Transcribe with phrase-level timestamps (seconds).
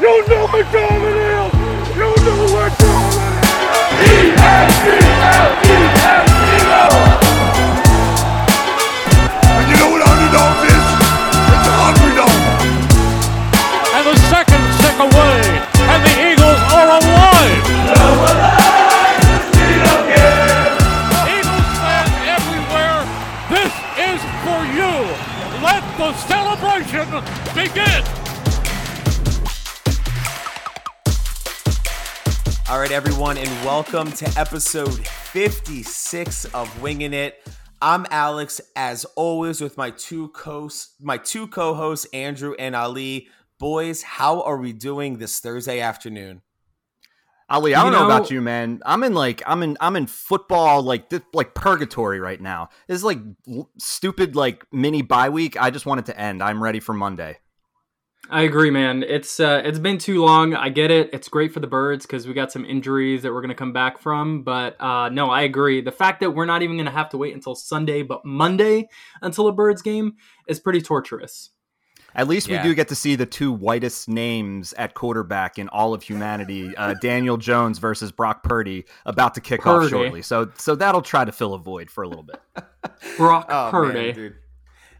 [0.00, 1.23] You know time
[33.36, 37.46] everyone, and welcome to episode 56 of Winging It.
[37.80, 40.68] I'm Aleks, as always, with my two co
[41.00, 43.28] my two co-hosts, Andrew and Ali.
[43.58, 46.42] Boys, how are we doing this Thursday afternoon?
[47.48, 48.80] Ali, I don't You know, know- about you, man.
[48.86, 52.68] I'm in like I'm in I'm in football like this, like purgatory right now.
[52.88, 55.60] This is like l- stupid like mini bye week.
[55.60, 56.42] I just want it to end.
[56.42, 57.38] I'm ready for Monday.
[58.30, 59.02] I agree, man.
[59.02, 60.54] It's uh, it's been too long.
[60.54, 61.10] I get it.
[61.12, 63.98] It's great for the birds because we got some injuries that we're gonna come back
[63.98, 64.42] from.
[64.42, 65.82] But uh, no, I agree.
[65.82, 68.88] The fact that we're not even gonna have to wait until Sunday, but Monday
[69.20, 70.14] until a birds game
[70.48, 71.50] is pretty torturous.
[72.16, 72.62] At least Yeah.
[72.62, 76.74] we do get to see the two whitest names at quarterback in all of humanity:
[76.76, 80.22] uh, Daniel Jones versus Brock Purdy, about to kick off shortly.
[80.22, 82.40] So so that'll try to fill a void for a little bit.
[83.18, 83.98] Brock Oh, Purdy.
[84.00, 84.34] man, dude.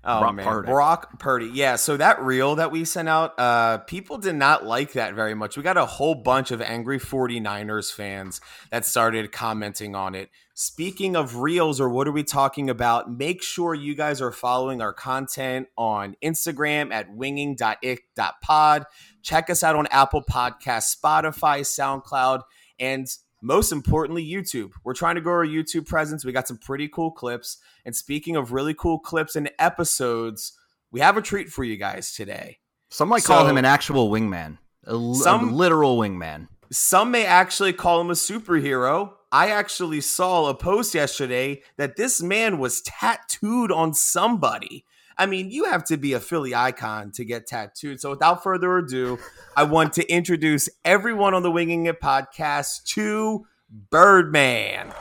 [0.04, 0.66] Oh Brock man, Purdy.
[0.66, 1.50] Brock Purdy.
[1.52, 5.34] Yeah, so that reel that we sent out, uh, people did not like that very
[5.34, 5.56] much.
[5.56, 10.30] We got a whole bunch of angry 49ers fans that started commenting on it.
[10.56, 13.10] Speaking of reels, or what are we talking about?
[13.10, 18.86] Make sure you guys are following our content on Instagram at winging.ick.pod.
[19.22, 22.42] Check us out on Apple Podcasts, Spotify, SoundCloud,
[22.78, 23.08] and
[23.44, 24.70] most importantly, YouTube.
[24.84, 26.24] We're trying to grow our YouTube presence.
[26.24, 27.58] We got some pretty cool clips.
[27.84, 30.52] And speaking of really cool clips and episodes,
[30.90, 32.58] we have a treat for you guys today.
[32.88, 36.48] Some might call him an actual wingman, a, l- a Some- literal wingman.
[36.72, 39.12] Some may actually call him a superhero.
[39.30, 44.86] I actually saw a post yesterday that this man was tattooed on somebody.
[45.16, 48.00] I mean, you have to be a Philly icon to get tattooed.
[48.00, 49.18] So, without further ado,
[49.56, 53.46] I want to introduce everyone on the Winging It podcast to
[53.90, 54.92] Birdman.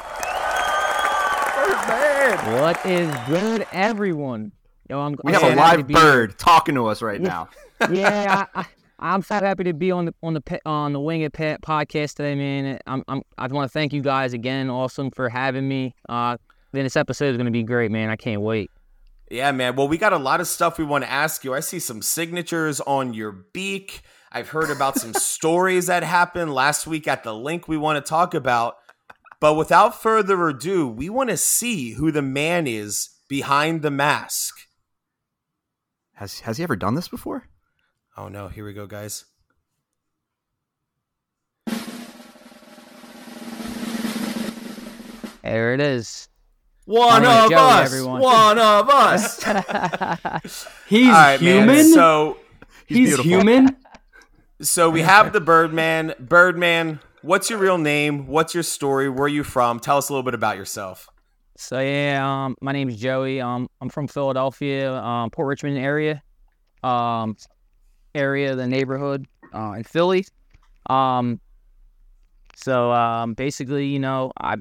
[1.87, 2.61] Birdman.
[2.61, 4.51] What is good, everyone?
[4.89, 6.03] Yo, I'm, We I'm have a live be here.
[6.03, 7.27] bird talking to us right Yeah.
[7.27, 7.49] now.
[7.91, 8.65] Yeah, I, I,
[8.99, 11.61] I'm so happy to be on the on the pe- on the Wing It Pet
[11.61, 12.79] podcast today, man.
[12.87, 15.93] I'm, I'm I want to thank you guys again, awesome for having me.
[16.07, 16.37] Uh,
[16.71, 18.09] then this episode is gonna be great, man.
[18.09, 18.71] I can't wait.
[19.29, 19.75] Yeah, man.
[19.75, 21.53] Well, we got a lot of stuff we want to ask you.
[21.53, 24.01] I see some signatures on your beak.
[24.31, 28.07] I've heard about some stories that happened last week at the link we want to
[28.09, 28.75] talk about.
[29.39, 34.55] But without further ado, we want to see who the man is behind the mask.
[36.13, 37.49] Has has he ever done this before?
[38.15, 39.25] Oh no, here we go, guys.
[45.41, 46.29] There it is.
[46.85, 47.85] One of Joey, us.
[47.93, 48.21] everyone.
[48.21, 49.43] One of us.
[50.87, 51.67] He's All right, human.
[51.67, 51.85] man.
[51.93, 52.37] So
[52.85, 53.23] He's He's beautiful.
[53.31, 53.77] human.
[54.61, 56.13] so we have the Birdman.
[56.19, 58.27] Birdman, what's your real name?
[58.27, 59.09] What's your story?
[59.09, 59.79] Where are you from?
[59.79, 61.09] Tell us a little bit about yourself.
[61.55, 63.39] So yeah, um, my name's Joey.
[63.39, 66.21] Um, I'm from Philadelphia, um, Port Richmond area,
[66.83, 67.37] um,
[68.13, 70.25] area, the neighborhood, uh, in Philly.
[70.89, 71.39] Um,
[72.55, 74.55] so um, basically, you know, I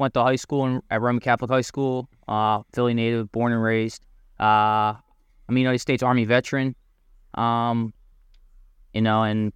[0.00, 2.08] went to high school in, at Roman Catholic High School.
[2.26, 4.04] Uh, Philly native, born and raised.
[4.40, 4.94] Uh,
[5.48, 6.74] I'm a United States Army veteran.
[7.34, 7.92] Um,
[8.94, 9.52] you know, and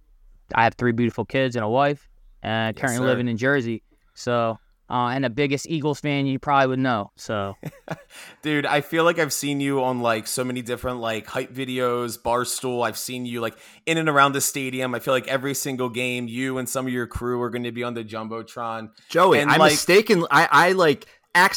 [0.53, 2.07] I have three beautiful kids and a wife.
[2.43, 3.09] And Yes, currently sir.
[3.09, 3.81] living in Jersey.
[4.13, 4.57] So
[4.89, 7.11] uh, and the biggest Eagles fan you probably would know.
[7.15, 7.55] So
[8.41, 12.19] Dude, I feel like I've seen you on like so many different like hype videos,
[12.21, 12.85] Barstool.
[12.85, 14.93] I've seen you like in and around the stadium.
[14.95, 17.71] I feel like every single game, you and some of your crew are going to
[17.71, 18.91] be on the jumbotron.
[19.09, 20.25] Joey, And, I like- mistaken.
[20.29, 21.07] I, I like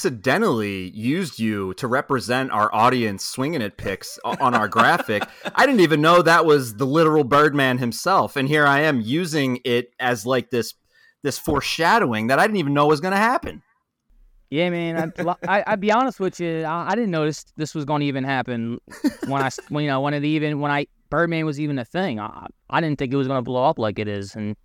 [0.08, 5.22] accidentally used you to represent our audience swinging it picks on our graphic.
[5.54, 9.60] I didn't even know that was the literal Birdman himself, and here I am using
[9.64, 10.74] it as like this
[11.22, 13.62] this foreshadowing that I didn't even know was going to happen.
[14.50, 17.84] yeah, man, I, I I'd be honest with you, I, I didn't notice this was
[17.84, 18.78] going to even happen
[19.26, 21.84] when I s- when you know when it even when I Birdman was even a
[21.84, 22.18] thing.
[22.20, 24.56] I I didn't think it was going to blow up like it is, and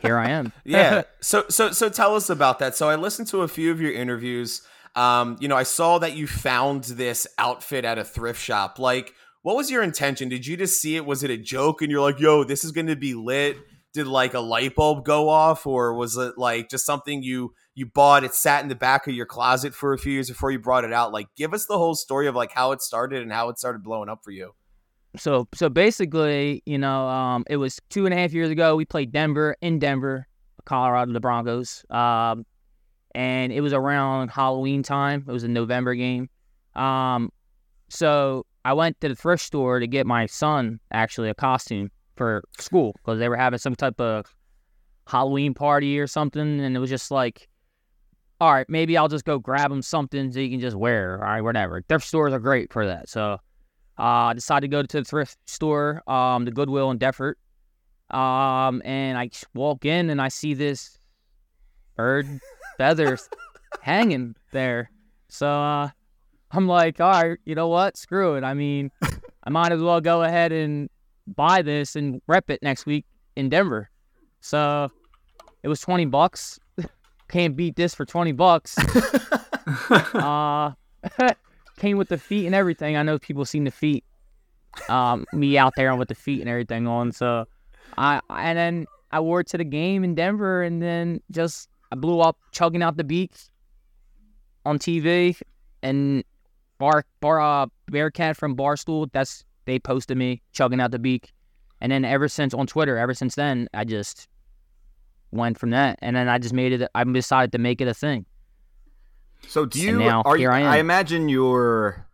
[0.00, 0.52] here I am.
[0.64, 1.02] Yeah.
[1.20, 2.74] so so so tell us about that.
[2.76, 4.62] So I listened to a few of your interviews.
[4.94, 8.78] Um, you know, I saw that you found this outfit at a thrift shop.
[8.78, 10.28] Like, what was your intention?
[10.28, 11.06] Did you just see it?
[11.06, 13.56] Was it a joke and you're like, yo, this is gonna be lit?
[13.92, 17.86] Did like a light bulb go off, or was it like just something you you
[17.86, 18.24] bought?
[18.24, 20.84] It sat in the back of your closet for a few years before you brought
[20.84, 21.12] it out.
[21.12, 23.82] Like, give us the whole story of like how it started and how it started
[23.82, 24.54] blowing up for you.
[25.16, 28.76] so so basically, you know, um, it was two and a half years ago.
[28.76, 30.26] We played Denver in Denver,
[30.64, 31.84] Colorado, the Broncos.
[31.90, 32.46] Um,
[33.14, 35.24] and it was around Halloween time.
[35.28, 36.30] It was a November game.
[36.74, 37.30] Um,
[37.90, 42.42] so I went to the thrift store to get my son actually a costume for
[42.58, 44.26] school because they were having some type of
[45.06, 47.48] Halloween party or something, and it was just like,
[48.40, 51.18] all right, maybe I'll just go grab them something so you can just wear.
[51.18, 51.82] All right, whatever.
[51.82, 53.08] Thrift stores are great for that.
[53.08, 53.38] So
[53.98, 57.36] uh, I decided to go to the thrift store, um, the Goodwill in Deptford,
[58.10, 60.98] um, and I walk in and I see this
[61.96, 62.26] bird
[62.78, 63.28] feathers
[63.80, 64.90] hanging there.
[65.28, 65.90] So uh,
[66.50, 67.96] I'm like, all right, you know what?
[67.96, 68.44] Screw it.
[68.44, 68.90] I mean,
[69.44, 70.90] I might as well go ahead and
[71.26, 73.90] buy this and rep it next week in Denver.
[74.40, 74.90] So
[75.62, 76.58] it was 20 bucks.
[77.28, 78.76] Can't beat this for 20 bucks.
[79.90, 80.72] uh,
[81.78, 82.96] came with the feet and everything.
[82.96, 84.04] I know people seen the feet.
[84.88, 87.12] Um, me out there with the feet and everything on.
[87.12, 87.46] So
[87.98, 91.96] I and then I wore it to the game in Denver, and then just I
[91.96, 93.32] blew up chugging out the beak
[94.64, 95.38] on TV,
[95.82, 96.24] and
[96.78, 99.10] Bar Bar uh, Bearcat from Barstool.
[99.12, 101.32] That's they posted me chugging out the beak,
[101.80, 104.28] and then ever since on Twitter, ever since then, I just
[105.30, 106.90] went from that, and then I just made it.
[106.94, 108.26] I decided to make it a thing.
[109.48, 110.04] So do And you?
[110.04, 110.66] now are here you, I am.
[110.68, 112.06] I imagine you're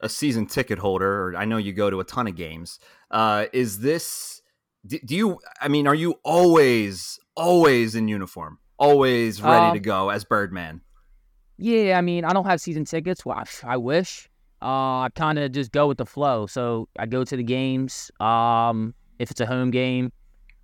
[0.00, 2.78] a season ticket holder, or I know you go to a ton of games.
[3.10, 4.42] Uh, is this?
[4.86, 5.38] Do, do you?
[5.60, 10.82] I mean, are you always always in uniform, always ready Um, to go as Birdman?
[11.56, 13.26] Yeah, I mean, I don't have season tickets.
[13.26, 14.27] Well, I, I wish.
[14.60, 16.46] Uh, I kind of just go with the flow.
[16.46, 18.10] So I go to the games.
[18.20, 20.12] Um, if it's a home game,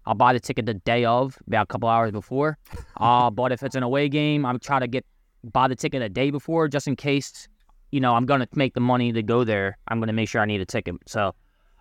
[0.07, 2.59] I'll buy the ticket the day of, about a couple hours before.
[2.97, 5.05] Uh, but if it's an away game, I'm trying to get
[5.53, 7.49] buy the ticket a day before, just in case.
[7.91, 9.79] You know, I'm gonna make the money to go there.
[9.87, 10.97] I'm gonna make sure I need a ticket.
[11.07, 11.33] So,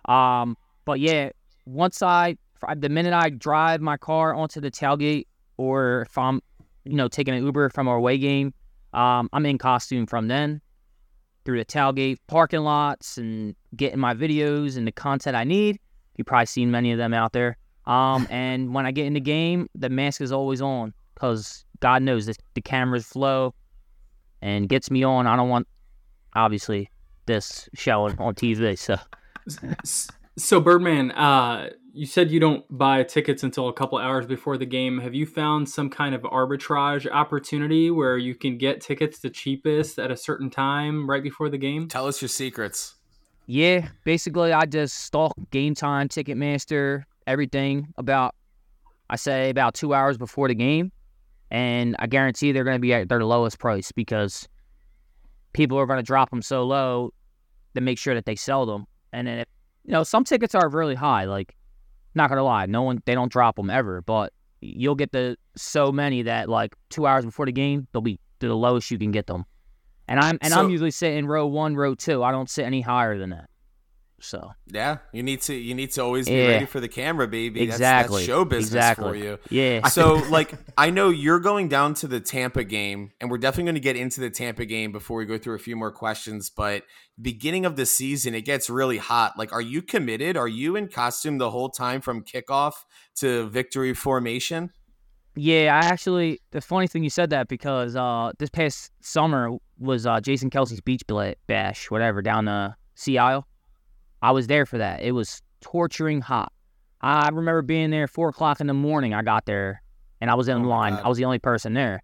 [0.04, 1.30] um, but yeah,
[1.66, 2.36] once I
[2.76, 5.26] the minute I drive my car onto the tailgate,
[5.56, 6.40] or if I'm,
[6.84, 8.54] you know, taking an Uber from our away game,
[8.92, 10.60] um, I'm in costume from then
[11.44, 15.78] through the tailgate parking lots and getting my videos and the content I need.
[16.16, 17.56] You've probably seen many of them out there.
[17.86, 22.02] Um, and when I get in the game, the mask is always on because God
[22.02, 23.54] knows that the cameras flow
[24.42, 25.26] and gets me on.
[25.26, 25.66] I don't want,
[26.34, 26.90] obviously,
[27.26, 28.78] this showing on TV.
[28.78, 28.96] So
[30.36, 34.66] So Birdman, uh, you said you don't buy tickets until a couple hours before the
[34.66, 34.98] game.
[34.98, 40.00] Have you found some kind of arbitrage opportunity where you can get tickets the cheapest
[40.00, 41.86] at a certain time right before the game?
[41.86, 42.96] Tell us your secrets.
[43.46, 48.34] Yeah, basically, I just stalk Game Time, Ticketmaster, everything about,
[49.08, 50.90] I say about two hours before the game,
[51.52, 54.48] and I guarantee they're going to be at their lowest price because
[55.52, 57.12] people are going to drop them so low
[57.76, 58.86] to make sure that they sell them.
[59.12, 59.48] And then, if,
[59.84, 61.26] you know, some tickets are really high.
[61.26, 61.54] Like,
[62.14, 65.92] not gonna lie, no one they don't drop them ever, but you'll get the so
[65.92, 69.10] many that like two hours before the game they'll be to the lowest you can
[69.10, 69.44] get them.
[70.08, 72.22] And I'm and So- I'm usually sitting row one, row two.
[72.22, 73.48] I don't sit any higher than that.
[74.24, 76.46] So Yeah, you need to you need to always be Yeah.
[76.48, 77.60] ready for the camera, baby.
[77.62, 79.04] Exactly, that's, show business exactly.
[79.10, 79.38] for you.
[79.50, 79.86] Yeah.
[79.94, 83.74] So, like, I know you're going down to the Tampa game, and we're definitely going
[83.74, 86.50] to get into the Tampa game before we go through a few more questions.
[86.50, 86.82] But
[87.20, 89.38] beginning of the season, it gets really hot.
[89.38, 90.36] Like, are you committed?
[90.36, 92.72] Are you in costume the whole time from kickoff
[93.16, 94.70] to victory formation?
[95.36, 96.40] Yeah, I actually.
[96.50, 100.80] The funny thing you said that because uh, this past summer was uh, Jason Kelce's
[100.80, 101.02] beach
[101.46, 103.46] bash, whatever, down the Sea Isle.
[104.24, 105.02] I was there for that.
[105.02, 106.50] It was torturing hot.
[107.00, 109.12] I remember being there four o'clock in the morning.
[109.12, 109.82] I got there,
[110.20, 110.94] and I was in Oh line.
[110.94, 111.02] God.
[111.04, 112.02] I was the only person there,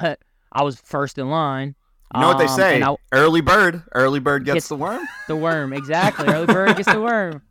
[0.00, 0.18] but
[0.52, 1.74] I was first in line.
[2.14, 2.82] You know what they Um, say?
[2.82, 5.02] I- early bird, early bird gets Gets- the worm.
[5.28, 7.42] the worm exactly early bird gets the worm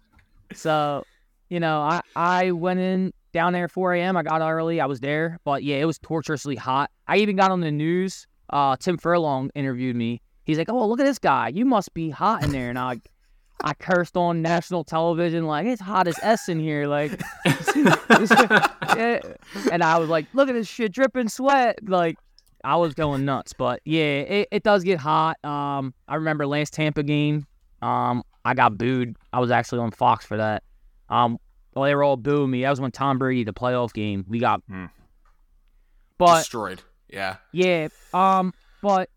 [0.53, 1.03] so
[1.50, 4.86] you know i i went in down there at 4 a.m i got early i
[4.86, 8.75] was there but yeah it was torturously hot i even got on the news uh
[8.77, 12.43] tim furlong interviewed me he's like oh look at this guy you must be hot
[12.43, 12.95] in there and i
[13.63, 17.12] i cursed on national television like it's hot as s in here like
[19.72, 22.17] and i was like look at this shit dripping sweat like
[22.63, 25.43] I was going nuts, but yeah, it, it does get hot.
[25.43, 27.46] Um, I remember last Tampa game.
[27.82, 29.17] Um, I got booed.
[29.34, 30.63] I was actually on Fox for that.
[31.10, 31.38] Um,
[31.74, 32.62] well, they were all booing me.
[32.62, 34.62] That was when Tom Brady, the playoff game, we got.
[34.70, 34.86] Hmm.
[36.17, 36.82] But Destroyed.
[37.10, 37.38] Yeah.
[37.51, 39.10] yeah, um, but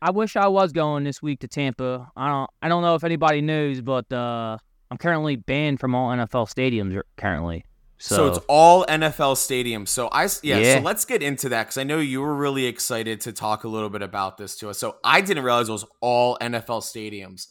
[0.00, 2.10] I wish I was going this week to Tampa.
[2.16, 2.50] I don't.
[2.62, 4.56] I don't know if anybody knows, but uh,
[4.90, 7.64] I'm currently banned from all NFL stadiums currently.
[7.98, 9.88] So, So, it's all NFL stadiums.
[9.88, 10.76] So I yeah, Yeah.
[10.76, 13.68] So let's get into that because I know you were really excited to talk a
[13.68, 14.78] little bit about this to us.
[14.78, 17.48] So I didn't realize it was all NFL stadiums.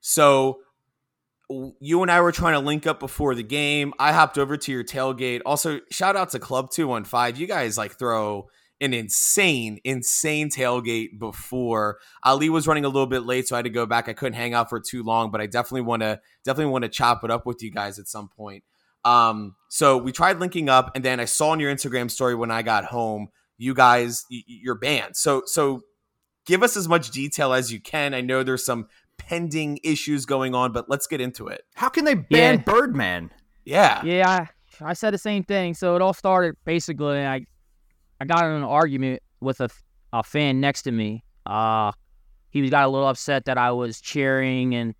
[0.00, 0.58] So
[1.80, 3.94] you and I were trying to link up before the game.
[3.98, 5.40] I hopped over to your tailgate.
[5.46, 7.40] Also, shout out to Club 215.
[7.40, 8.48] You guys like throw
[8.80, 11.98] an insane, insane tailgate before.
[12.22, 14.08] Ali was running a little bit late, so I had to go back.
[14.08, 16.88] I couldn't hang out for too long, but I definitely want to definitely want to
[16.88, 18.64] chop it up with you guys at some point.
[19.04, 22.50] Um, so we tried linking up, and then I saw on your Instagram story when
[22.50, 25.16] I got home, you guys, y- you're banned.
[25.16, 25.84] So so
[26.44, 28.14] give us as much detail as you can.
[28.14, 31.62] I know there's some pending issues going on, but let's get into it.
[31.74, 32.62] How can they ban Yeah.
[32.64, 33.30] Birdman?
[33.64, 34.02] Yeah.
[34.04, 34.48] Yeah,
[34.80, 35.72] I, I said the same thing.
[35.74, 37.24] So it all started basically.
[37.24, 37.46] I
[38.20, 39.68] I got in an argument with a,
[40.12, 41.24] a fan next to me.
[41.44, 41.92] Uh,
[42.50, 44.94] he was got a little upset that I was cheering and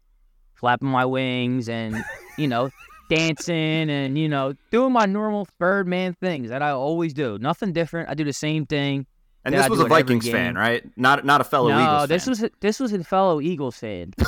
[0.54, 2.04] flapping my wings and
[2.38, 2.70] you know
[3.08, 7.38] dancing and you know doing my normal Birdman things that I always do.
[7.38, 8.08] Nothing different.
[8.08, 9.06] I do the same thing.
[9.44, 10.84] And this I was a Vikings fan, right?
[10.96, 12.30] Not not a fellow no, Eagles this fan.
[12.30, 14.12] was this was a fellow Eagles fan.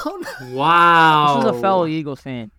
[0.53, 1.35] Wow.
[1.37, 2.51] This was a fellow Eagles fan.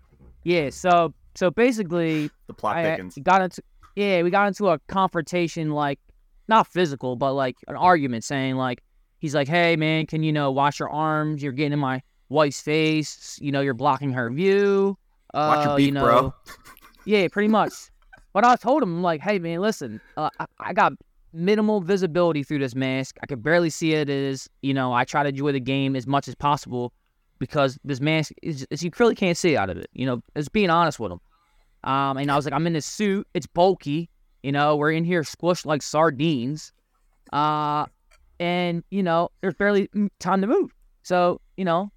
[0.43, 0.69] Yeah.
[0.69, 3.17] So so basically, the plot I thickens.
[3.24, 3.63] got into
[3.95, 6.00] yeah, we got into a confrontation, like
[6.49, 8.83] not physical, but like an argument, saying like
[9.19, 11.41] he's like, "Hey man, can you know wash your arms?
[11.41, 13.37] You're getting in my wife's face.
[13.41, 14.97] You know, you're blocking her view.
[15.33, 16.33] Uh, Watch your beak, you know, bro.
[17.05, 17.73] Yeah, pretty much.
[18.33, 20.93] But I told him like, "Hey man, listen, uh, I, I got
[21.31, 23.17] minimal visibility through this mask.
[23.21, 24.09] I could barely see it.
[24.09, 26.91] As you know, I try to enjoy the game as much as possible."
[27.37, 29.87] Because this mask is, is you really can't see out of it.
[29.93, 31.21] You know, it's being honest with him.
[31.85, 33.25] Um, and I was like, I'm in this suit.
[33.33, 34.09] It's bulky.
[34.43, 36.72] You know, we're in here squished like sardines.
[37.34, 37.86] Uh,
[38.39, 40.72] and you know, there's barely time to move.
[41.03, 41.91] So you know,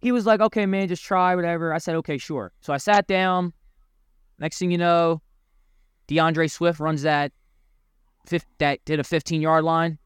[0.00, 1.72] he was like, okay, man, just try whatever.
[1.72, 2.52] I said, okay, sure.
[2.60, 3.52] So I sat down.
[4.38, 5.20] Next thing you know,
[6.06, 7.30] D'Andre Swift runs that,
[8.58, 9.98] that did a 15 yard line,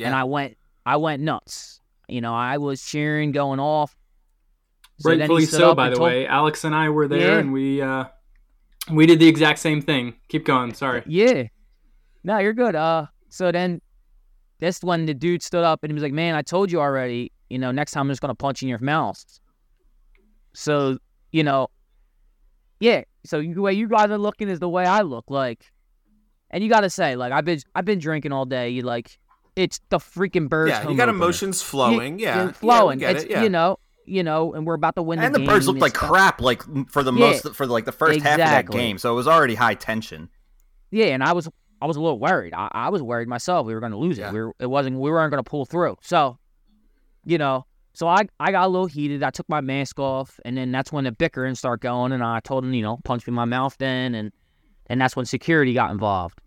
[0.00, 1.80] and I went, I went nuts.
[2.08, 3.96] You know, I was cheering, going off.
[5.00, 6.26] So Rightfully so, by the told- way.
[6.26, 7.38] Aleks and I were there, Yeah.
[7.38, 8.04] and we uh,
[8.90, 10.14] we did the exact same thing.
[10.28, 10.74] Keep going.
[10.74, 11.02] Sorry.
[11.06, 11.44] Yeah.
[12.24, 12.74] No, you're good.
[12.74, 13.80] Uh, so then
[14.58, 17.32] this when the dude stood up and he was like, "Man, I told you already.
[17.50, 19.22] You know, next time I'm just gonna punch you in your mouth."
[20.54, 20.98] So
[21.32, 21.68] you know,
[22.80, 23.02] yeah.
[23.24, 25.26] So the way you guys are looking is the way I look.
[25.28, 25.64] Like,
[26.50, 28.70] and you gotta say, like, I've been I've been drinking all day.
[28.70, 29.18] You like,
[29.54, 30.70] it's the freaking birds.
[30.70, 31.10] Yeah, you got opener.
[31.10, 32.18] emotions flowing.
[32.18, 33.00] yeah, you're flowing.
[33.00, 33.42] Yeah, get it's it, yeah.
[33.42, 35.96] you know, you know, and we're about to win and the the birds looked like
[35.96, 36.08] stuff.
[36.10, 37.18] crap, like for the Yeah.
[37.18, 38.98] most for like the first half of that game.
[38.98, 40.28] So it was already high tension.
[40.90, 41.48] Yeah, and I was
[41.82, 42.54] I was a little worried.
[42.54, 43.66] I, I was worried myself.
[43.66, 44.30] We were going to lose Yeah.
[44.30, 44.32] it.
[44.32, 44.98] We were, it wasn't.
[44.98, 45.96] We weren't going to pull through.
[46.00, 46.38] So,
[47.24, 49.22] you know, so I I got a little heated.
[49.22, 52.12] I took my mask off, and then that's when the bickering started going.
[52.12, 54.32] And I told him, you know, punch me in my mouth then, and
[54.86, 56.40] and that's when security got involved.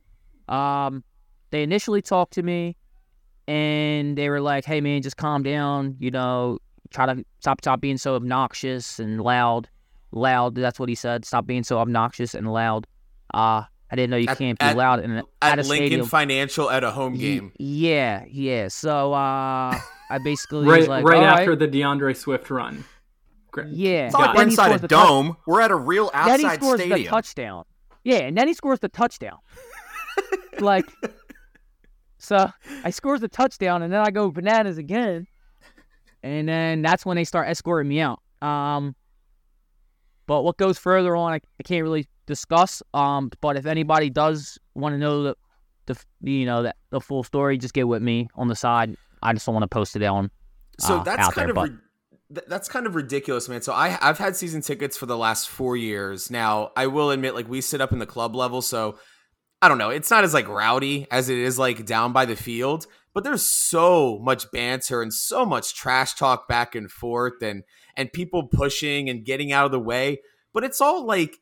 [0.47, 1.03] Um,
[1.51, 2.77] they initially talked to me,
[3.47, 5.95] and they were like, "Hey man, just calm down.
[5.99, 6.59] You know,
[6.91, 9.69] try to stop stop being so obnoxious and loud.
[10.11, 10.55] Loud.
[10.55, 11.23] That's what he said.
[11.25, 12.87] Stop being so obnoxious and loud.
[13.33, 15.65] Uh, I didn't know you At- can't be at- loud in, at at a Lincoln
[15.87, 16.05] stadium.
[16.07, 17.51] Financial at a home Ye- game.
[17.59, 18.67] Yeah, yeah.
[18.69, 19.77] So uh,
[20.09, 22.83] I basically Right, was like, right after right." the D'Andre Swift run.
[23.51, 23.67] Great.
[23.69, 24.05] yeah.
[24.07, 25.37] It's not like we're inside a the touch- dome.
[25.47, 27.09] We're at a real then he outside scores the stadium.
[27.09, 27.63] touchdown.
[28.03, 29.37] Yeah, and then he scores the touchdown.
[30.59, 30.85] like,
[32.17, 32.49] so
[32.83, 35.27] I scores the touchdown, and then I go bananas again,
[36.23, 38.21] and then that's when they start escorting me out.
[38.41, 38.95] Um,
[40.27, 42.83] but what goes further on, I, I can't really discuss.
[42.93, 45.35] Um, but if anybody does want to know the,
[45.87, 48.95] the you know that the full story, just get with me on the side.
[49.21, 50.31] I just don't want to post it on.
[50.79, 51.71] So uh, that's kind there, of
[52.47, 53.61] that's kind of ridiculous, man.
[53.61, 56.29] So I I've had season tickets for the last four years.
[56.29, 58.99] Now I will admit, like we sit up in the club level, so
[59.61, 59.89] I don't know.
[59.89, 63.45] It's not as like rowdy as it is like down by the field, but there's
[63.45, 67.63] so much banter and so much trash talk back and forth, and
[67.95, 70.19] and people pushing and getting out of the way.
[70.53, 71.37] But it's all like,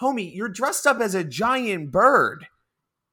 [0.00, 2.46] homie, you're dressed up as a giant bird.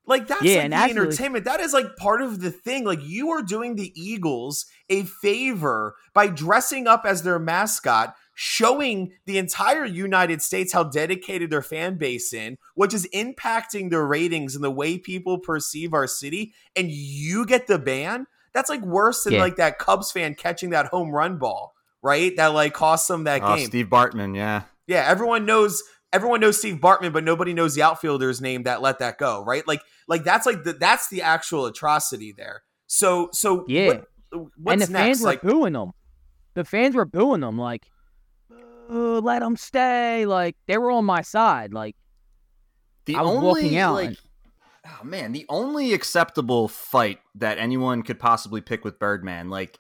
[0.06, 1.46] Like that's Yeah, like the actually- entertainment.
[1.46, 2.84] That is like part of the thing.
[2.84, 9.12] Like you are doing the Eagles a favor by dressing up as their mascot, showing
[9.26, 14.56] the entire United States how dedicated their fan base in, which is impacting their ratings
[14.56, 16.54] and the way people perceive our city.
[16.74, 18.28] And you get the ban.
[18.54, 19.42] That's like worse than Yeah.
[19.42, 22.34] like that Cubs fan catching that home run ball, right?
[22.38, 23.66] That like cost them that Oh, game.
[23.68, 24.62] Steve Bartman, yeah.
[24.88, 29.00] Yeah, everyone knows everyone knows Steve Bartman, but nobody knows the outfielder's name that let
[29.00, 29.68] that go, right?
[29.68, 32.64] Like like that's like the, that's the actual atrocity there.
[32.88, 33.88] So so Yeah.
[33.88, 34.06] what,
[34.56, 34.94] what's and the next?
[34.94, 35.92] fans were like booing them.
[36.54, 37.92] The fans were booing them, like,
[38.90, 40.26] "Boo, let them stay.
[40.26, 41.74] Like they were on my side.
[41.74, 41.96] Like
[43.06, 44.18] The I was only walking out like and-
[44.86, 49.78] oh man, the only acceptable fight that anyone could possibly pick with Birdman, like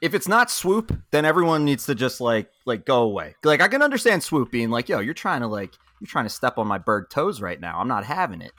[0.00, 3.34] if it's not swoop, then everyone needs to just like like go away.
[3.42, 6.30] Like I can understand swoop being like, yo, you're trying to like you're trying to
[6.30, 7.78] step on my bird toes right now.
[7.78, 8.52] I'm not having it.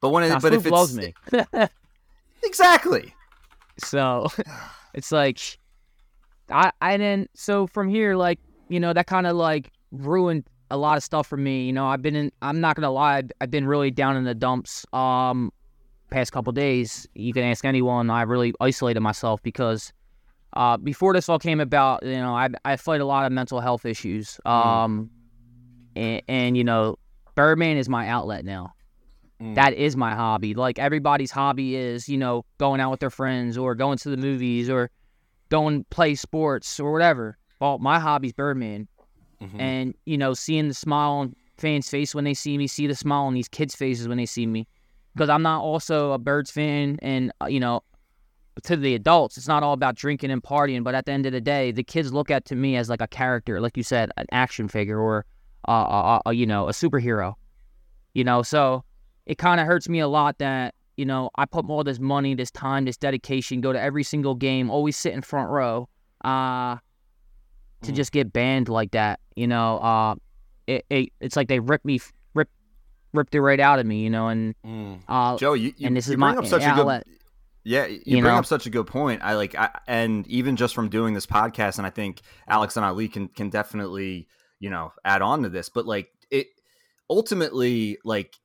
[0.00, 1.14] But when it, Nah, but if Swoop it's loves me.
[2.42, 3.14] exactly,
[3.78, 4.28] So
[4.94, 5.38] it's like
[6.50, 8.38] I I didn't so from here like
[8.68, 11.66] you know that kind of like ruined a lot of stuff for me.
[11.66, 14.24] You know I've been in I'm not gonna lie I've, I've been really down in
[14.24, 15.52] the dumps um
[16.10, 17.06] past couple days.
[17.14, 18.10] You can ask anyone.
[18.10, 19.92] I really isolated myself because
[20.52, 23.60] uh before this all came about you know I I fight a lot of mental
[23.60, 25.10] health issues um
[25.94, 26.98] and, and you know
[27.34, 28.72] Birdman is my outlet now
[29.38, 30.54] that is my hobby.
[30.54, 34.16] Like everybody's hobby is, you know, going out with their friends or going to the
[34.16, 34.90] movies or
[35.50, 37.36] going play sports or whatever.
[37.60, 38.88] Well, my hobby's Birdman.
[39.42, 39.60] Mhm.
[39.60, 42.94] And, you know, seeing the smile on fans' face when they see me, see the
[42.94, 44.66] smile on these kids' faces when they see me.
[45.14, 47.82] Because I'm not also a Birds fan and, uh, you know,
[48.62, 51.32] to the adults, it's not all about drinking and partying, but at the end of
[51.32, 54.10] the day, the kids look at to me as like a character, like you said,
[54.16, 55.26] an action figure or,
[55.68, 57.34] uh, a, a, you know, a superhero.
[58.14, 58.82] You know, so
[59.26, 62.34] it kind of hurts me a lot that you know I put all this money,
[62.34, 65.86] this time, this dedication, go to every single game, always sit in front row,
[66.24, 66.76] uh,
[67.86, 67.96] to Mm.
[67.96, 69.20] just get banned like that.
[69.34, 70.14] You know, uh,
[70.66, 72.00] it, it it's like they ripped me,
[72.34, 72.48] rip,
[73.12, 74.02] ripped it right out of me.
[74.02, 75.00] You know, and Mm.
[75.08, 77.04] uh, Joe, you, you, and this you is bring my up such a outlet.
[77.04, 77.12] good
[77.64, 78.38] yeah, you, you bring know?
[78.38, 79.22] up such a good point.
[79.24, 82.84] I like, I, and even just from doing this podcast, and I think Aleks and
[82.86, 84.28] Ali can can definitely
[84.60, 85.68] you know add on to this.
[85.68, 86.46] But like it,
[87.10, 88.36] ultimately, like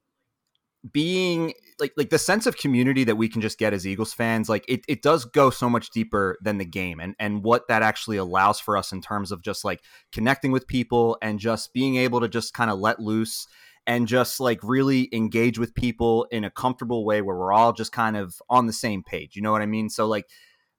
[0.91, 4.47] being like like the sense of community that we can just get as Eagles fans,
[4.47, 7.81] like it, it does go so much deeper than the game and and what that
[7.81, 9.81] actually allows for us in terms of just like
[10.13, 13.47] connecting with people and just being able to just kind of let loose
[13.87, 17.91] and just like really engage with people in a comfortable way where we're all just
[17.91, 19.35] kind of on the same page.
[19.35, 19.89] You know what I mean?
[19.89, 20.29] So like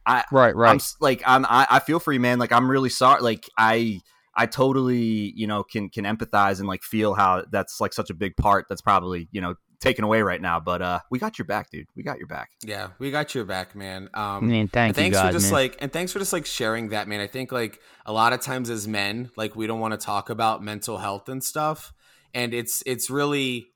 [0.07, 0.83] right, I'm right.
[1.01, 2.39] like I'm I, I feel for you, man.
[2.39, 3.21] Like I'm really sorry.
[3.21, 4.01] Like I
[4.35, 8.15] I totally you know can can empathize and like feel how that's like such a
[8.15, 10.61] big part that's probably you know taken away right now.
[10.61, 11.87] But uh, we got your back, dude.
[11.97, 12.51] We got your back.
[12.65, 14.09] Yeah, we got your back, man.
[14.15, 15.61] Um, mean, thank and thanks you guys, for just man.
[15.61, 18.41] like and thanks for just like sharing that man i think like a lot of
[18.41, 21.93] times as men like we don't want to talk about mental health and stuff
[22.35, 23.67] and it's it's really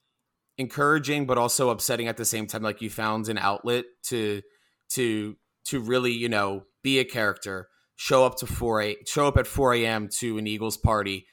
[0.59, 4.41] encouraging but also upsetting at the same time like you found an outlet to
[4.89, 9.37] to to really you know be a character show up to 4 a show up
[9.37, 11.27] at 4 a.m to an eagles party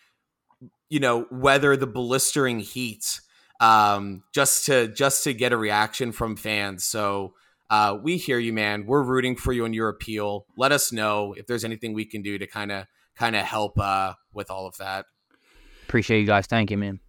[0.89, 3.19] you know weather the blistering heat
[3.59, 7.33] um just to just to get a reaction from fans so
[7.73, 8.85] uh, we hear you, man.
[8.85, 10.45] We're rooting for you on your appeal.
[10.55, 13.79] Let us know if there's anything we can do to kind of kind of help
[13.79, 15.05] uh, with all of that.
[15.87, 16.45] Appreciate you guys.
[16.45, 16.99] Thank you, man.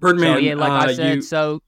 [0.00, 1.62] Birdman, so yeah, like uh, I said, you, so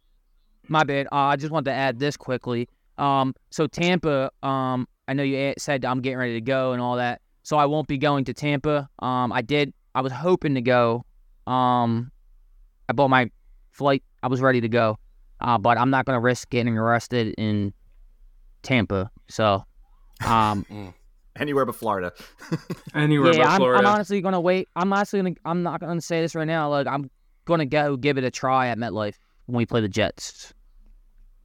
[0.66, 1.06] my bad.
[1.12, 2.68] Uh, I just wanted to add this quickly.
[2.98, 6.80] Um, so Tampa, um, I know you a- said I'm getting ready to go and
[6.80, 8.88] all that, so I won't be going to Tampa.
[8.98, 9.72] Um, I did.
[9.94, 11.04] I was hoping to go.
[11.46, 12.10] Um,
[12.88, 13.30] I bought my
[13.70, 14.02] flight.
[14.22, 14.98] I was ready to go,
[15.40, 17.72] uh, but I'm not gonna risk getting arrested in
[18.62, 19.10] Tampa.
[19.28, 19.64] So,
[20.26, 20.66] um,
[21.38, 22.12] Anywhere but Florida.
[22.94, 23.78] anywhere yeah, but I'm, Florida.
[23.80, 24.68] I'm honestly gonna wait.
[24.74, 25.34] I'm honestly gonna.
[25.44, 26.70] I'm not gonna say this right now.
[26.70, 27.10] Like I'm
[27.44, 29.16] gonna go give it a try at MetLife
[29.46, 30.54] when we play the Jets,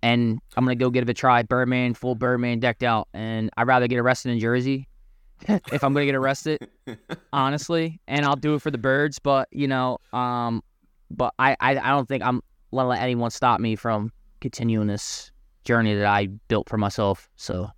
[0.04, 1.44] and I'm gonna go give it a try.
[1.44, 4.88] Birdman, full Birdman decked out, and I'd rather get arrested in Jersey
[5.48, 6.68] if I'm gonna get arrested,
[7.34, 8.00] honestly.
[8.08, 10.64] And I'll do it for the birds, but you know, um,
[11.10, 12.42] but I, I, I don't think I'm
[12.74, 15.32] gonna let anyone stop me from continuing this
[15.64, 17.30] journey that I built for myself.
[17.36, 17.70] So.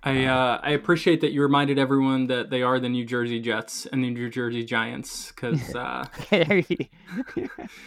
[0.00, 3.84] I uh, I appreciate that you reminded everyone that they are the New Jersey Jets
[3.86, 6.06] and the New Jersey Giants because uh,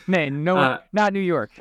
[0.07, 1.51] Man, no, Uh, not New York.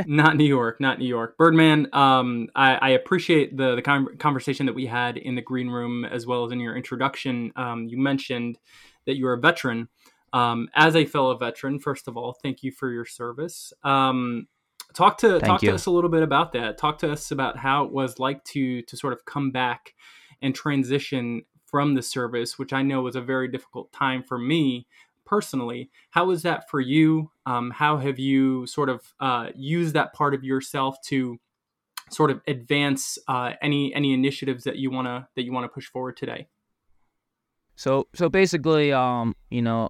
[0.06, 1.36] not New York, not New York.
[1.36, 5.68] Birdman, um, I, I appreciate the the con- conversation that we had in the green
[5.68, 7.52] room as well as in your introduction.
[7.56, 8.58] Um, you mentioned
[9.06, 9.88] that you're a veteran.
[10.32, 13.72] Um, as a fellow veteran, first of all, thank you for your service.
[13.84, 14.48] Um,
[14.94, 15.70] talk to Thank talk you.
[15.70, 16.78] to us a little bit about that.
[16.78, 19.94] Talk to us about how it was like to to sort of come back
[20.40, 24.86] and transition from the service, which I know was a very difficult time for me
[25.24, 25.90] personally.
[26.10, 27.30] How was that for you?
[27.46, 31.38] Um, how have you sort of uh, used that part of yourself to
[32.10, 36.16] sort of advance uh, any any initiatives that you wanna that you wanna push forward
[36.16, 36.48] today?
[37.76, 39.88] So so basically, um, you know,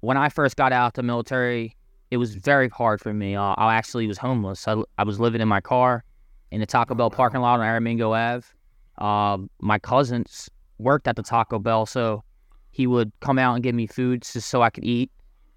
[0.00, 1.76] when I first got out the military,
[2.10, 3.34] it was very hard for me.
[3.34, 4.68] Uh, I actually was homeless.
[4.68, 6.04] I, I was living in my car
[6.50, 8.46] in the Taco Bell parking lot on Aramingo Ave.
[8.98, 12.22] Um, my cousins worked at the Taco Bell, so
[12.74, 15.10] he would come out and give me food just so I could eat.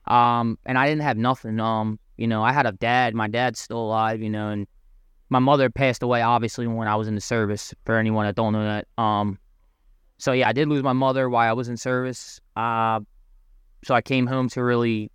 [0.05, 1.59] Um, and I didn't have nothing.
[1.59, 3.15] Um, you know, I had a dad.
[3.15, 4.21] My dad's still alive.
[4.21, 4.67] You know, and
[5.29, 7.73] my mother passed away obviously when I was in the service.
[7.85, 9.39] For anyone that don't know that, um,
[10.19, 12.39] so yeah, I did lose my mother while I was in service.
[12.55, 12.99] Uh,
[13.83, 15.11] so I came home to really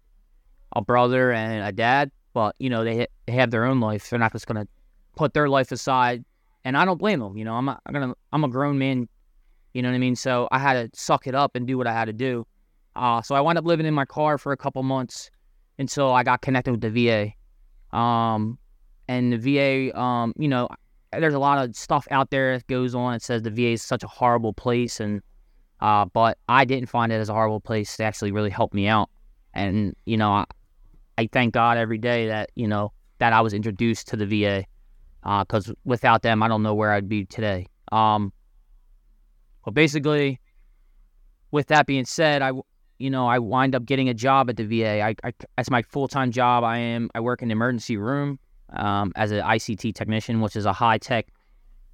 [0.75, 4.11] a brother and a dad, but you know they, they have their own life.
[4.11, 4.67] They're not just gonna
[5.15, 6.25] put their life aside,
[6.65, 7.37] and I don't blame them.
[7.37, 9.09] You know, I'm not, I'm gonna I'm a grown man.
[9.75, 10.17] You know what I mean?
[10.17, 12.47] So I had to suck it up and do what I had to do.
[12.95, 15.31] Uh, so I wound up living in my car for a couple months
[15.79, 17.97] until I got connected with the VA.
[17.97, 18.59] Um,
[19.09, 20.69] and the VA, um, you know,
[21.13, 23.15] there's a lot of stuff out there that goes on.
[23.15, 25.21] It says the VA is such a horrible place, and
[25.81, 28.87] uh, but I didn't find it as a horrible place to actually really help me
[28.87, 29.11] out.
[29.53, 30.45] And you know, I,
[31.19, 34.65] I thank God every day that you know that I was introduced to the VA,
[35.23, 37.67] because uh, without them, I don't know where I'd be today.
[37.91, 38.33] Um,
[39.65, 40.41] but basically,
[41.51, 42.53] with that being said, I
[42.99, 45.03] you know I wind up getting a job at the VA.
[45.03, 48.39] I, I as my full time job, I am I work in the emergency room
[48.71, 51.29] um, as an ICT technician, which is a high tech,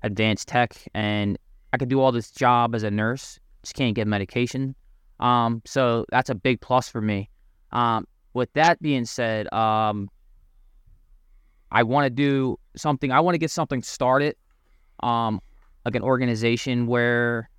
[0.02, 1.38] advanced tech, and
[1.72, 3.38] I could do all this job as a nurse.
[3.62, 4.74] Just can't get medication.
[5.20, 7.28] Um, so that's a big plus for me.
[7.72, 10.08] Um, with that being said, um,
[11.70, 13.12] I want to do something.
[13.12, 14.36] I want to get something started,
[15.00, 15.40] um,
[15.84, 17.50] like an organization where,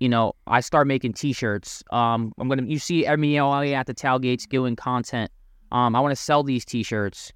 [0.00, 1.82] you know, I start making T-shirts.
[1.90, 2.64] Um, I'm gonna.
[2.64, 5.30] You see MLA at the tailgates doing content.
[5.72, 7.32] Um, I want to sell these T-shirts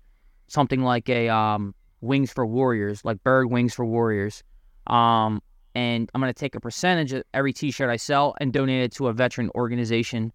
[0.50, 4.42] something like a um, Wings for Warriors, like Bird Wings for Warriors.
[4.88, 5.40] Um,
[5.74, 9.06] and I'm to take a percentage of every T-shirt I sell and donate it to
[9.06, 10.32] a veteran organization,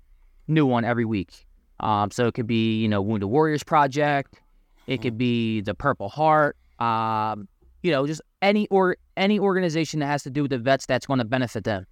[0.47, 1.45] new one every week.
[1.81, 4.39] Um, so it could be, you know, Wounded Warriors Project.
[4.87, 6.55] It could be the Purple Heart.
[6.79, 7.47] Um,
[7.83, 11.05] you know, just any or any organization that has to do with the vets that's
[11.05, 11.85] going to benefit them.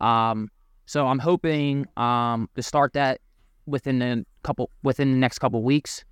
[0.00, 0.50] Um,
[0.86, 3.20] so I'm hoping um, to start that
[3.66, 6.04] within the couple within the next couple weeks.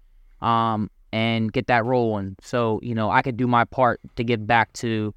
[0.43, 2.37] Um, and get that rolling.
[2.43, 5.15] So, you know, I could do my part to give back to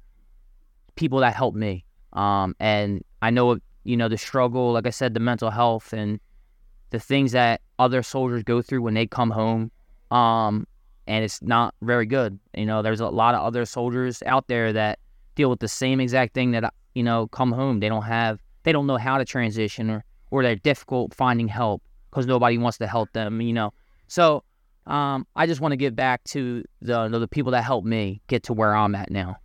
[0.94, 1.84] people that helped me.
[2.14, 6.18] Um, and I know, you know, the struggle, like I said, the mental health and
[6.88, 9.70] the things that other soldiers go through when they come home.
[10.10, 10.66] Um,
[11.06, 12.38] and it's not very good.
[12.56, 14.98] You know, there's a lot of other soldiers out there that
[15.34, 17.80] deal with the same exact thing that, you know, come home.
[17.80, 21.82] They don't have, they don't know how to transition or, or they're difficult finding help
[22.10, 23.72] because nobody wants to help them, you know.
[24.08, 24.42] So,
[24.86, 28.44] um, I just want to give back to the the people that helped me get
[28.44, 29.36] to where I'm at now.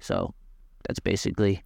[0.00, 0.34] So
[0.86, 1.62] that's basically.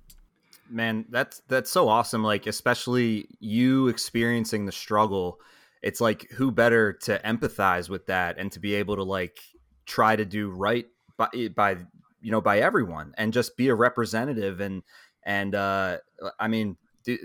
[0.70, 2.22] Man, that's that's so awesome.
[2.22, 5.38] Like especially you experiencing the struggle.
[5.82, 9.38] It's like who better to empathize with that and to be able to like
[9.84, 11.76] try to do right by by
[12.20, 14.82] you know by everyone and just be a representative and
[15.24, 15.98] and uh
[16.40, 16.76] I mean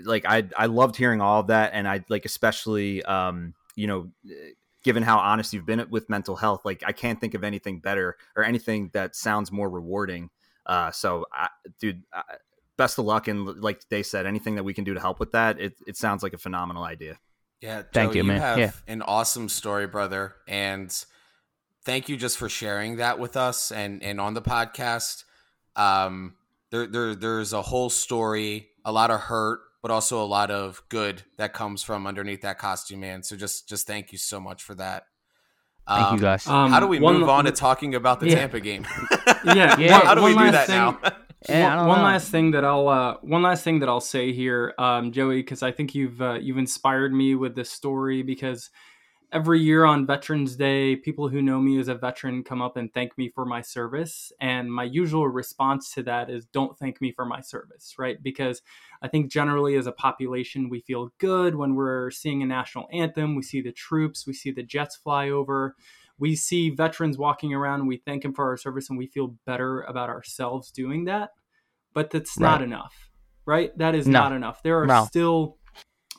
[0.04, 4.10] like I I loved hearing all of that and I like especially um you know
[4.82, 8.16] given how honest you've been with mental health, like I can't think of anything better
[8.36, 10.30] or anything that sounds more rewarding.
[10.66, 11.48] Uh, so, I,
[11.80, 12.22] dude, uh,
[12.76, 13.28] best of luck.
[13.28, 15.96] And like they said, anything that we can do to help with that, it, it
[15.96, 17.18] sounds like a phenomenal idea.
[17.60, 17.82] Yeah.
[17.82, 18.40] Joe, thank you, you man.
[18.40, 18.72] have yeah.
[18.88, 20.34] an awesome story, brother.
[20.48, 20.92] And
[21.84, 25.24] thank you just for sharing that with us and, and on the podcast.
[25.76, 26.34] Um,
[26.70, 30.80] there, there, there's a whole story, a lot of hurt, but also a lot of
[30.88, 33.22] good that comes from underneath that costume, man.
[33.22, 35.04] So just just thank you so much for that.
[35.88, 36.46] Thank Um, you guys.
[36.46, 38.36] Um, how do we one- move on to talking about the yeah.
[38.36, 38.86] Tampa game?
[39.44, 39.92] Yeah, Yeah.
[39.98, 40.98] one- how do we do last that now?
[41.48, 44.74] Yeah, one, one last thing that I'll uh, one last thing that I'll say here,
[44.78, 48.22] um, Joey, because I think you've uh, you've inspired me with this story.
[48.22, 48.70] Because
[49.32, 52.92] every year on Veterans Day, people who know me as a veteran come up and
[52.92, 57.12] thank me for my service, and my usual response to that is, "Don't thank me
[57.12, 58.22] for my service," right?
[58.22, 58.62] Because
[59.00, 63.34] I think generally as a population, we feel good when we're seeing a national anthem.
[63.34, 65.74] We see the troops, we see the jets fly over
[66.18, 69.80] we see veterans walking around we thank them for our service and we feel better
[69.82, 71.30] about ourselves doing that
[71.94, 73.10] but that's not enough
[73.46, 74.20] right that is No.
[74.20, 75.04] not enough there are No.
[75.06, 75.58] still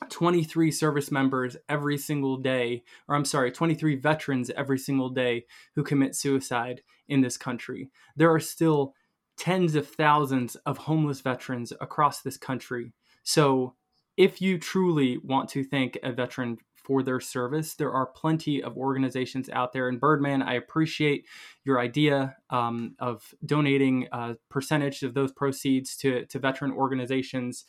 [0.08, 5.82] 23 service members every single day or i'm sorry 23 veterans every single day who
[5.82, 8.94] commit suicide in this country there are still
[9.36, 13.74] tens of thousands of homeless veterans across this country so
[14.16, 17.74] if you truly want to thank a veteran for their service.
[17.74, 19.88] There are plenty of organizations out there.
[19.88, 21.26] And Birdman, I appreciate
[21.64, 27.64] your idea um, of donating a percentage of those proceeds to, to veteran organizations.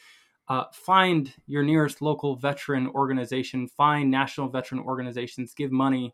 [0.47, 6.13] Uh, find your nearest local veteran organization, find national veteran organizations, give money,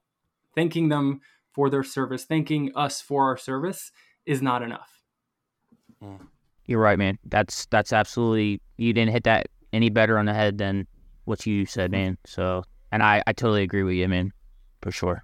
[0.55, 1.19] thanking them
[1.53, 3.91] for their service, thanking us for our service
[4.25, 5.01] is not enough.
[6.65, 7.19] You're right, man.
[7.25, 10.87] That's that's absolutely you didn't hit that any better on the head than
[11.25, 12.17] what you said, man.
[12.25, 14.31] So, and I I totally agree with you, man,
[14.81, 15.23] for sure.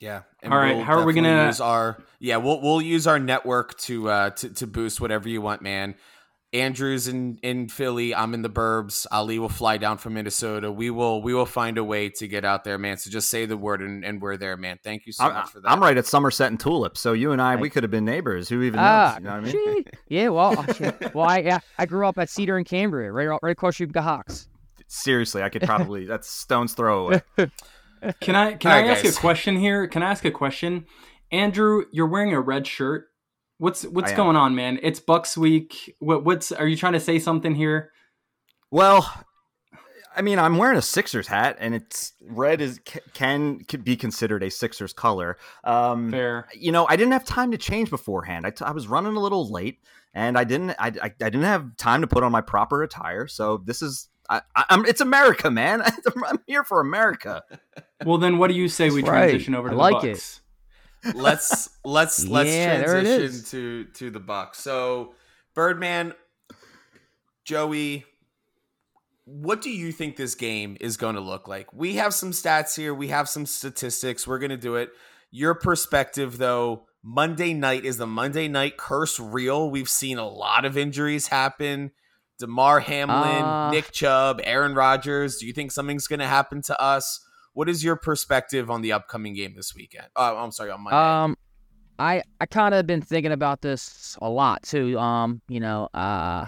[0.00, 0.22] Yeah.
[0.42, 3.18] And All right, we'll how are we gonna- use our yeah, we'll we'll use our
[3.18, 5.94] network to uh to, to boost whatever you want, man.
[6.52, 8.12] Andrew's in in Philly.
[8.12, 9.06] I'm in the burbs.
[9.12, 10.72] Ali will fly down from Minnesota.
[10.72, 12.96] We will we will find a way to get out there, man.
[12.96, 14.78] So just say the word and, and we're there, man.
[14.82, 15.70] Thank you so I'm, much for that.
[15.70, 18.48] I'm right at Somerset and Tulip, so you and I, we could have been neighbors.
[18.48, 18.84] Who even knows?
[18.84, 19.84] Ah, you know what I mean?
[20.08, 20.28] yeah.
[20.28, 20.66] Well,
[21.14, 24.02] well, I yeah, I grew up at Cedar and Cambria, right right across from the
[24.02, 24.48] Hawks.
[24.88, 26.04] Seriously, I could probably.
[26.06, 27.22] that's stone's throw away.
[28.20, 29.16] Can I can All I right, ask guys.
[29.16, 29.86] a question here?
[29.86, 30.86] Can I ask a question?
[31.30, 33.09] Andrew, you're wearing a red shirt.
[33.60, 34.78] What's what's going on, man?
[34.82, 35.94] It's Bucs week.
[35.98, 37.92] What what's are you trying to say something here?
[38.70, 39.12] Well,
[40.16, 42.80] I mean, I'm wearing a Sixers hat, and it's red is
[43.12, 45.36] can, can be considered a Sixers color.
[45.62, 46.48] Um, Fair.
[46.54, 48.46] you know, I didn't have time to change beforehand.
[48.46, 49.80] I, t- I was running a little late,
[50.14, 53.26] and I didn't I, I, I didn't have time to put on my proper attire.
[53.26, 55.82] So this is I, I, I'm it's America, man.
[56.26, 57.42] I'm here for America.
[58.06, 59.28] Well, then what do you say we That's right.
[59.28, 60.39] transition over I to like the it.
[61.14, 64.56] Let's let's let's Yeah, transition to to the Bucs.
[64.56, 65.14] So,
[65.54, 66.14] Birdman,
[67.44, 68.04] Joey,
[69.24, 71.72] what do you think this game is going to look like?
[71.72, 72.92] We have some stats here.
[72.94, 74.26] We have some statistics.
[74.26, 74.90] We're going to do it.
[75.30, 76.86] Your perspective, though.
[77.02, 79.70] Monday night is the Monday night curse real?
[79.70, 81.92] We've seen a lot of injuries happen.
[82.38, 85.38] Damar Hamlin, Uh, Nick Chubb, Aaron Rodgers.
[85.38, 87.24] Do you think something's going to happen to us?
[87.52, 90.06] What is your perspective on the upcoming game this weekend?
[90.16, 90.96] Oh, I'm sorry, on Monday.
[90.96, 91.36] Um,
[91.98, 94.98] I I kind of been thinking about this a lot too.
[94.98, 96.46] Um, you know, uh,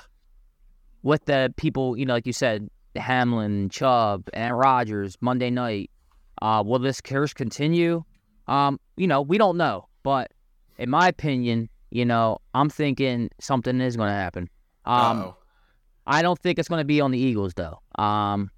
[1.03, 5.91] with the people, you know, like you said, Hamlin, Chubb, and Rodgers, Monday night.
[6.41, 8.03] Uh, will this curse continue?
[8.49, 10.33] Um, you know, we don't know, but
[10.79, 14.49] in my opinion, you know, I'm thinking something is going to happen.
[14.85, 15.37] Um, Uh-oh.
[16.07, 17.79] I don't think it's going to be on the Eagles though.
[18.03, 18.51] Um,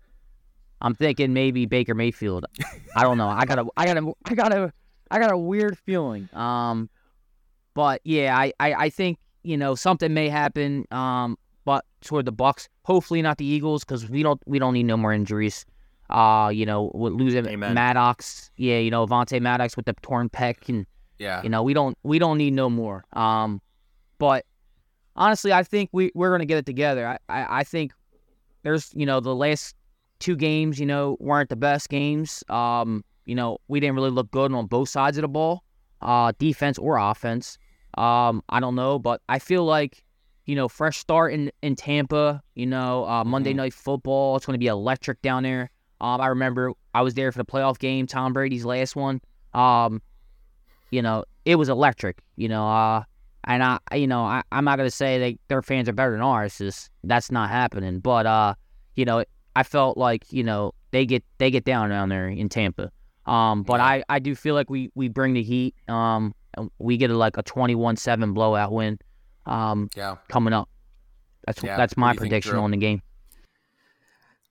[0.81, 2.47] I'm thinking maybe Baker Mayfield.
[2.97, 3.29] I don't know.
[3.29, 4.73] I got a, I got a, I got a,
[5.11, 6.29] I got a weird feeling.
[6.33, 6.91] Um,
[7.75, 10.87] but yeah, I, I, I think you know something may happen.
[10.91, 14.85] Um, but toward the Bucs, hopefully not the Eagles because we don't, we don't need
[14.85, 15.65] no more injuries.
[16.11, 17.73] Uh, you know, with losing Amen.
[17.73, 20.87] Maddox, yeah, you know, Avonte Maddox with the torn pec and
[21.19, 21.43] yeah.
[21.43, 23.05] you know, we don't we don't need no more.
[23.15, 23.63] Um,
[24.19, 24.45] but
[25.17, 27.07] honestly, I think we we're gonna get it together.
[27.07, 27.93] I, I I think
[28.63, 29.75] there's you know the last
[30.25, 32.43] two games you know weren't the best games.
[32.49, 35.63] Um, you know we didn't really look good on both sides of the ball,
[36.01, 37.59] uh, defense or offense.
[37.97, 40.03] Um, I don't know, but I feel like
[40.47, 42.43] you know fresh start in in Tampa.
[42.55, 43.57] You know uh, Monday Mhm.
[43.57, 44.37] Night Football.
[44.37, 45.71] It's gonna be electric down there.
[46.01, 49.21] Um, I remember I was there for the playoff game, Tom Brady's last one.
[49.53, 50.01] Um,
[50.91, 52.23] you know, it was electric.
[52.37, 53.03] You know, uh,
[53.45, 56.21] and I, you know, I, I'm not gonna say they their fans are better than
[56.23, 56.59] ours.
[56.59, 58.01] Just, that's not happening.
[58.01, 58.55] But uh,
[58.97, 59.25] you know,
[59.57, 62.91] I felt like you know they get they get down down there in Tampa.
[63.27, 65.75] Um, but I, I do feel like we we bring the heat.
[65.89, 68.99] Um, and we get a, like a 21-7 blowout win.
[69.47, 70.17] Um, Yeah.
[70.29, 70.69] coming up.
[71.47, 73.03] That's Yeah, that's my do you think, prediction on the game.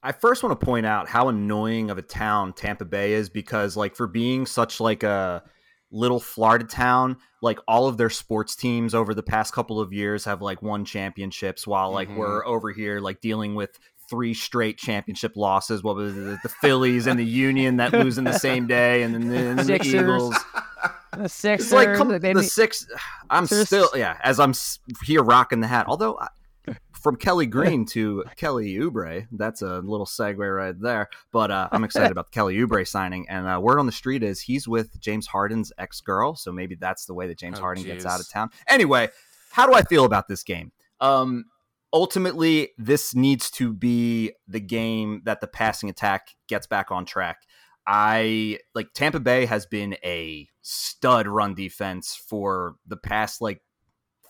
[0.02, 3.78] I first want to point out how annoying of a town Tampa Bay is because
[3.78, 5.44] like for being such like a
[5.92, 10.26] little Florida town, like all of their sports teams over the past couple of years
[10.26, 12.18] have like won championships while like Mhm.
[12.18, 13.80] we're over here like dealing with
[14.14, 15.82] three straight championship losses.
[15.84, 16.40] What was it?
[16.44, 19.60] The Phillies and the Union that lose in the same day and then the, and
[19.60, 20.36] the Eagles.
[21.18, 22.86] The Sixers, It's like come, they the six.
[23.30, 23.68] I'm Sixers.
[23.68, 24.18] still yeah.
[24.24, 24.54] As I'm
[25.04, 26.28] here rocking the hat, although I,
[26.92, 31.10] from Kelly Green to Kelly Oubre, that's a little segue right there.
[31.32, 34.22] But uh, I'm excited about the Kelly Oubre signing, and uh, word on the street
[34.24, 37.62] is he's with James Harden's ex girl, so maybe that's the way that James Oh,
[37.62, 38.50] Harden gets out of town.
[38.68, 39.10] Anyway,
[39.52, 40.72] how do I feel about this game?
[41.02, 41.46] Um,
[41.94, 47.38] ultimately, this needs to be the game that the passing attack gets back on track.
[47.86, 53.62] I like Tampa Bay has been a stud run defense for the past like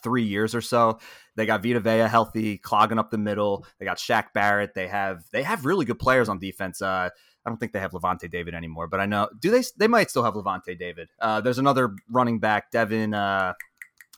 [0.03, 0.99] three years or so.
[1.35, 3.65] They got Vita Vea healthy, clogging up the middle.
[3.79, 4.73] They got Shaq Barrett.
[4.73, 6.81] They have they have really good players on defense.
[6.81, 7.09] Uh,
[7.45, 9.63] I don't think they have Lavonte David anymore, but I know do they?
[9.77, 11.09] They might still have Lavonte David.
[11.19, 13.13] Uh, there's another running back, Devin.
[13.13, 13.53] Uh,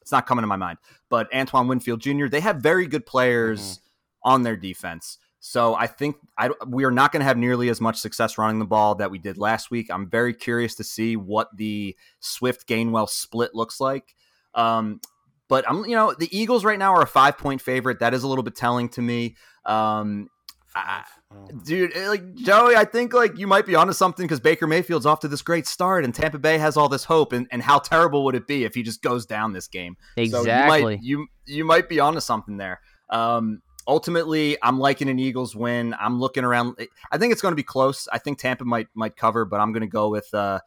[0.06, 0.78] it's not coming to my mind,
[1.10, 2.28] but Antoine Winfield Jr.
[2.28, 3.80] They have very good players
[4.22, 5.18] on their defense.
[5.40, 8.60] So I think I, we are not going to have nearly as much success running
[8.60, 9.88] the ball that we did last week.
[9.90, 14.16] I'm very curious to see what the Swift Gainwell split looks like.
[14.54, 15.02] Um,
[15.48, 17.98] but I'm, you know, the Eagles right now are a five point favorite.
[18.00, 19.38] That is a little bit telling to me.
[19.66, 20.28] Um,
[20.76, 21.04] I-
[21.36, 21.48] Oh.
[21.64, 25.06] dude, eh, like Joey, I think like you might be onto something because Baker Mayfield's
[25.06, 27.34] off to this great start, and Tampa Bay has all this hope.
[27.34, 29.98] And, and how terrible would it be if he just goes down this game?
[30.16, 30.44] So exactly.
[30.46, 32.80] you might you you might be onto something there.
[33.10, 35.96] Um, ultimately, I'm liking an Eagles win.
[36.00, 36.78] I'm looking around.
[37.12, 38.08] I think it's going to be close.
[38.12, 40.60] I think Tampa might might cover, but I'm going to go with uh,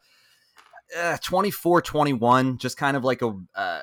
[0.97, 3.81] uh 24-21, just kind of like a uh,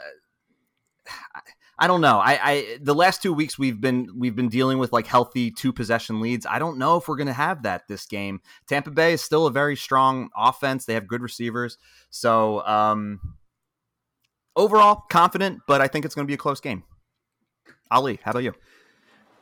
[1.79, 2.19] I don't know.
[2.19, 5.73] I, I the last two weeks we've been we've been dealing with like healthy two
[5.73, 6.47] possession leads.
[6.47, 8.41] I don't know if we're going to have that this game.
[8.67, 10.87] Tampa Bay is still a very strong offense.
[10.87, 11.77] They have good receivers.
[12.09, 13.21] So um,
[14.55, 16.85] overall confident, but I think it's going to be a close game.
[17.91, 18.55] Ali, how about you?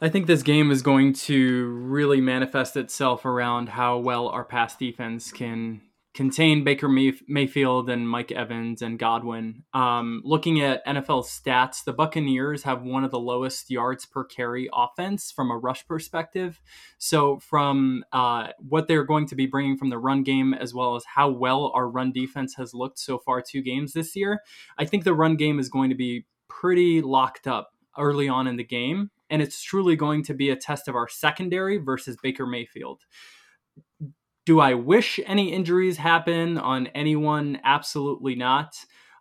[0.01, 4.77] I think this game is going to really manifest itself around how well our pass
[4.77, 5.83] defense can
[6.15, 9.65] contain Baker Mayfield and Mike Evans and Godwin.
[9.75, 14.71] Um, looking at NFL stats, the Buccaneers have one of the lowest yards per carry
[14.73, 16.63] offense from a rush perspective.
[16.99, 20.95] So, from uh, what they're going to be bringing from the run game, as well
[20.95, 24.41] as how well our run defense has looked so far two games this year,
[24.79, 28.57] I think the run game is going to be pretty locked up early on in
[28.57, 29.11] the game.
[29.31, 33.01] And it's truly going to be a test of our secondary versus Baker Mayfield.
[34.47, 37.61] Do I wish any injuries happen on anyone?
[37.65, 38.77] Absolutely not.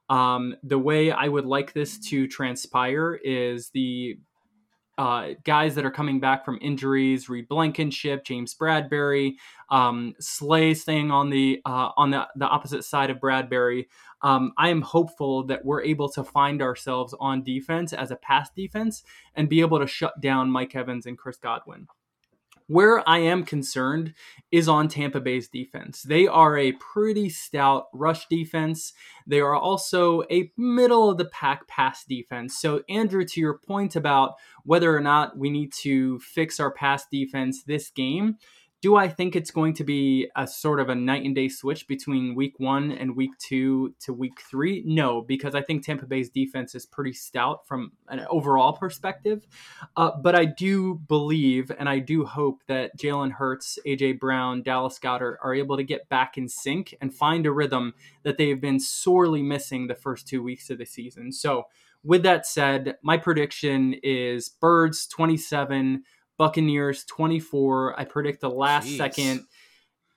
[0.09, 4.17] Um, the way I would like this to transpire is the
[4.97, 9.36] uh, guys that are coming back from injuries: Reed Blankenship, James Bradberry,
[9.71, 13.86] um, Slay staying on the uh, on the, the opposite side of Bradberry.
[14.21, 18.49] Um, I am hopeful that we're able to find ourselves on defense as a pass
[18.55, 19.03] defense
[19.36, 21.88] and be able to shut down Mike Evans and Chris Godwin.
[22.67, 24.13] Where I am concerned
[24.52, 26.04] is on Tampa Bay's defense.
[26.04, 28.93] They are a pretty stout rush defense.
[29.28, 32.58] They are also a middle of the pack pass defense.
[32.60, 37.06] So, Andrew, to your point about whether or not we need to fix our pass
[37.12, 38.38] defense this game,
[38.84, 41.88] do I think it's going to be a sort of a night and day switch
[41.88, 44.84] between week one and week two to week three?
[44.86, 49.48] No, because I think Tampa Bay's defense is pretty stout from an overall perspective.
[49.96, 55.00] Uh, but I do believe and I do hope that Jalen Hurts, AJ Brown, Dallas
[55.00, 57.93] Goedert are able to get back in sync and find a rhythm
[58.24, 61.32] that they've been sorely missing the first two weeks of the season.
[61.32, 61.67] So,
[62.04, 66.04] with that said, my prediction is Birds 27.
[66.43, 67.97] Buccaneers 24.
[67.97, 68.97] I predict the last Jeez.
[68.97, 69.45] second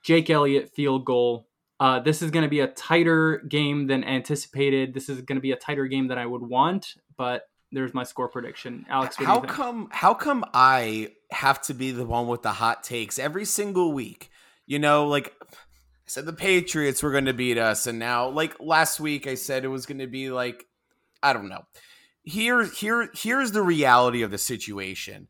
[0.03, 1.47] Jake Elliott field goal.
[1.79, 4.93] Uh, this is going to be a tighter game than anticipated.
[4.93, 8.03] This is going to be a tighter game than I would want, but there's my
[8.03, 8.85] score prediction.
[8.91, 9.87] Aleks, how come?
[9.89, 14.29] How come I have to be the one with the hot takes every single week?
[14.65, 15.45] You know, like I
[16.07, 19.63] said, the Patriots were going to beat us, and now, like last week, I said
[19.63, 20.65] it was going to be like
[21.23, 21.61] I don't know.
[22.23, 25.29] Here, here, here's the reality of the situation.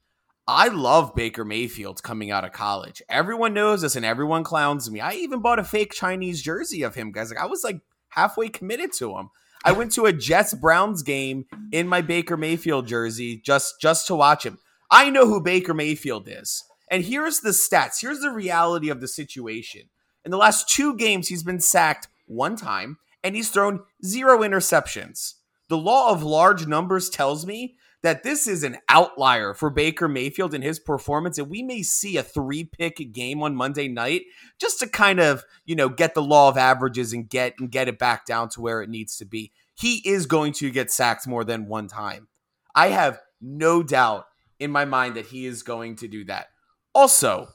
[0.50, 3.02] I love Baker Mayfield coming out of college.
[3.10, 5.02] Everyone knows this and everyone clowns me.
[5.02, 7.30] I even bought a fake Chinese jersey of him, guys.
[7.30, 9.30] Like I was like halfway committed to him.
[9.66, 14.16] I went to a Jets Browns game in my Baker Mayfield jersey just just to
[14.16, 14.58] watch him.
[14.90, 16.64] I know who Baker Mayfield is.
[16.90, 18.00] And here's the stats.
[18.00, 19.90] Here's the reality of the situation.
[20.24, 25.34] In the last 2 games he's been sacked one time and he's thrown zero interceptions.
[25.68, 30.54] The law of large numbers tells me that this is an outlier for Baker Mayfield
[30.54, 34.24] in his performance, and we may see a three pick game on Monday night
[34.60, 37.88] just to kind of you know get the law of averages and get and get
[37.88, 39.52] it back down to where it needs to be.
[39.76, 42.28] He is going to get sacked more than one time.
[42.74, 44.26] I have no doubt
[44.60, 46.48] in my mind that he is going to do that.
[46.94, 47.48] Also,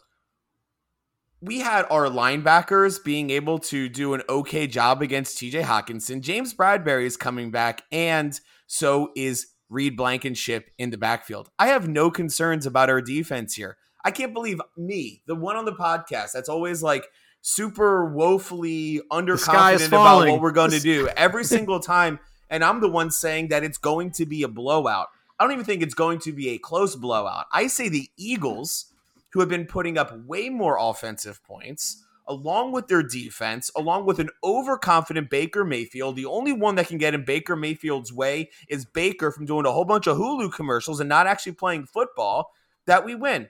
[1.40, 6.20] we had our linebackers being able to do an okay job against TJ Hockenson.
[6.20, 11.50] James Bradberry is coming back, and so is Reed Blankenship in the backfield.
[11.58, 13.78] I have no concerns about our defense here.
[14.04, 17.06] I can't believe me, the one on the podcast that's always like
[17.40, 22.18] super woefully underconfident about what we're going to do every single time.
[22.50, 25.08] And I'm the one saying that it's going to be a blowout.
[25.38, 27.46] I don't even think it's going to be a close blowout.
[27.52, 28.92] I say the Eagles,
[29.32, 34.18] who have been putting up way more offensive points, along with their defense, along with
[34.18, 36.16] an overconfident Baker Mayfield.
[36.16, 39.72] The only one that can get in Baker Mayfield's way is Baker from doing a
[39.72, 42.52] whole bunch of Hulu commercials and not actually playing football.
[42.86, 43.48] That we win.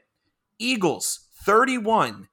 [0.59, 2.29] Eagles 31,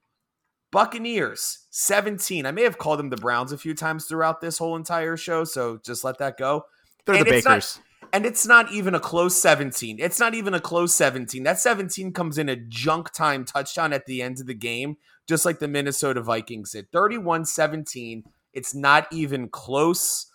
[0.72, 2.46] Buccaneers 17.
[2.46, 5.44] I may have called them the Browns a few times throughout this whole entire show,
[5.44, 6.66] so just let that go.
[7.06, 7.46] They're and the Bakers.
[7.46, 7.80] Not,
[8.12, 9.98] and it's not even a close 17.
[10.00, 11.44] It's not even a close 17.
[11.44, 14.98] That 17 comes in a junk time touchdown at the end of the game,
[15.28, 16.92] just like the Minnesota Vikings did.
[16.92, 18.24] 31 17.
[18.54, 20.28] It's not even close.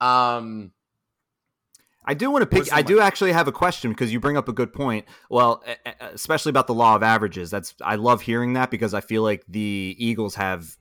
[0.00, 0.72] Um,
[2.04, 2.72] I do want to pick.
[2.72, 5.04] I do actually have a question because you bring up a good point.
[5.28, 5.62] Well,
[6.00, 7.50] especially about the law of averages.
[7.50, 10.76] That's I love hearing that because I feel like the Eagles have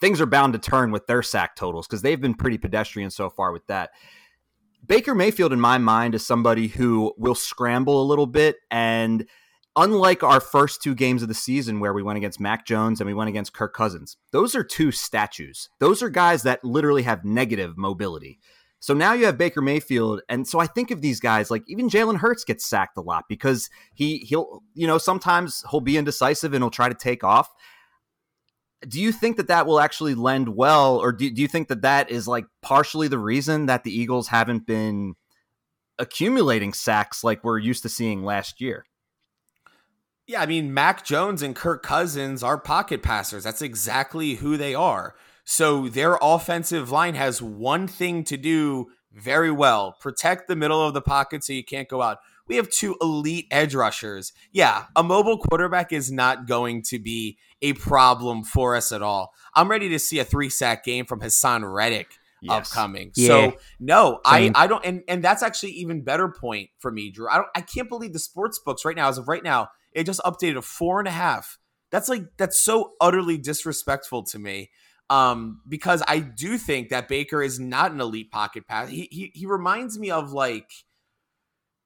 [0.00, 3.28] things are bound to turn with their sack totals because they've been pretty pedestrian so
[3.28, 3.90] far with that.
[4.90, 8.56] Baker Mayfield, in my mind, is somebody who will scramble a little bit.
[8.72, 9.24] And
[9.76, 13.06] unlike our first two games of the season where we went against Mac Jones and
[13.06, 15.68] we went against Kirk Cousins, those are two statues.
[15.78, 18.40] Those are guys that literally have negative mobility.
[18.80, 21.88] So now you have Baker Mayfield, and so I think of these guys like even
[21.88, 26.52] Jalen Hurts gets sacked a lot because he he'll you know sometimes he'll be indecisive
[26.52, 27.48] and he'll try to take off.
[28.88, 31.82] Do you think that that will actually lend well, or do, do you think that
[31.82, 35.14] that is like partially the reason that the Eagles haven't been
[35.98, 38.86] accumulating sacks like we're used to seeing last year?
[40.26, 43.44] Yeah, I mean, Mac Jones and Kirk Cousins are pocket passers.
[43.44, 45.14] That's exactly who they are.
[45.44, 50.94] So their offensive line has one thing to do very well protect the middle of
[50.94, 52.18] the pocket so you can't go out.
[52.50, 54.32] We have two elite edge rushers.
[54.50, 59.32] Yeah, a mobile quarterback is not going to be a problem for us at all.
[59.54, 62.08] I'm ready to see a three sack game from Haason Reddick
[62.42, 62.68] yes.
[62.68, 63.12] upcoming.
[63.14, 63.26] Yeah.
[63.28, 64.52] So no, Same.
[64.56, 67.28] I I don't and and that's actually even better point for me, Drew.
[67.28, 70.02] I don't I can't believe the sports books right now, as of right now, it
[70.02, 71.56] just updated a four and a half.
[71.92, 74.70] That's like that's so utterly disrespectful to me
[75.08, 78.88] um, because I do think that Baker is not an elite pocket pass.
[78.88, 80.70] He he he reminds me of like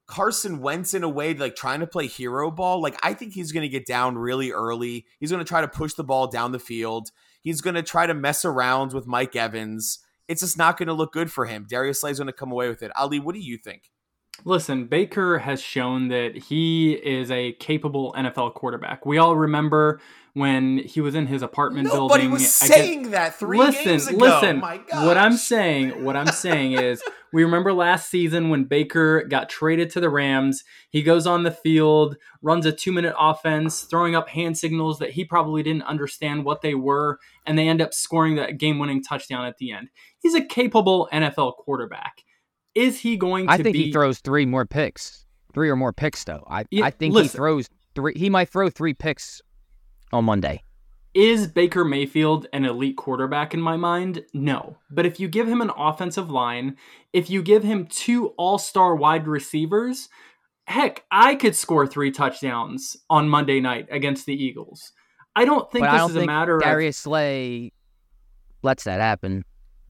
[0.07, 2.80] Carson Wentz in a way, like trying to play hero ball.
[2.82, 5.07] Like I think he's going to get down really early.
[5.18, 7.11] He's going to try to push the ball down the field.
[7.40, 10.00] He's going to try to mess around with Mike Evans.
[10.28, 11.66] It's just not going to look good for him.
[11.68, 12.90] Darius Slay's going to come away with it.
[12.96, 13.90] Ali, what do you think?
[14.44, 19.07] Listen, Baker has shown that he is a capable NFL quarterback.
[19.07, 20.00] We all remember
[20.32, 22.09] when he was in his apartment building.
[22.09, 24.18] Nobody was saying get, that three listen, games ago.
[24.18, 27.02] Listen, what I'm saying, what I'm saying is,
[27.35, 30.62] we remember last season when Baker got traded to the Rams.
[30.89, 35.11] He goes on the field, runs a two minute offense, throwing up hand signals that
[35.11, 39.03] he probably didn't understand what they were, and they end up scoring that game winning
[39.03, 39.89] touchdown at the end.
[40.20, 42.22] He's a capable NFL quarterback.
[42.76, 43.87] Is he going to I think be...
[43.87, 45.26] he throws three more picks.
[45.53, 46.45] Three or more picks though.
[46.49, 49.43] I yeah, I think listen, he throws three he might throw three picks
[50.12, 50.62] on Monday.
[51.15, 54.25] Is Baker Mayfield an elite quarterback in my mind?
[54.35, 54.79] No.
[54.91, 56.77] But if you give him an offensive line,
[57.12, 60.09] if you give him two all star wide receivers,
[60.67, 64.91] heck, I could score three touchdowns on Monday night against the Eagles.
[65.37, 66.73] I don't think but this don't is a matter Darius of.
[66.73, 67.73] Darius Slay
[68.62, 69.45] lets that happen.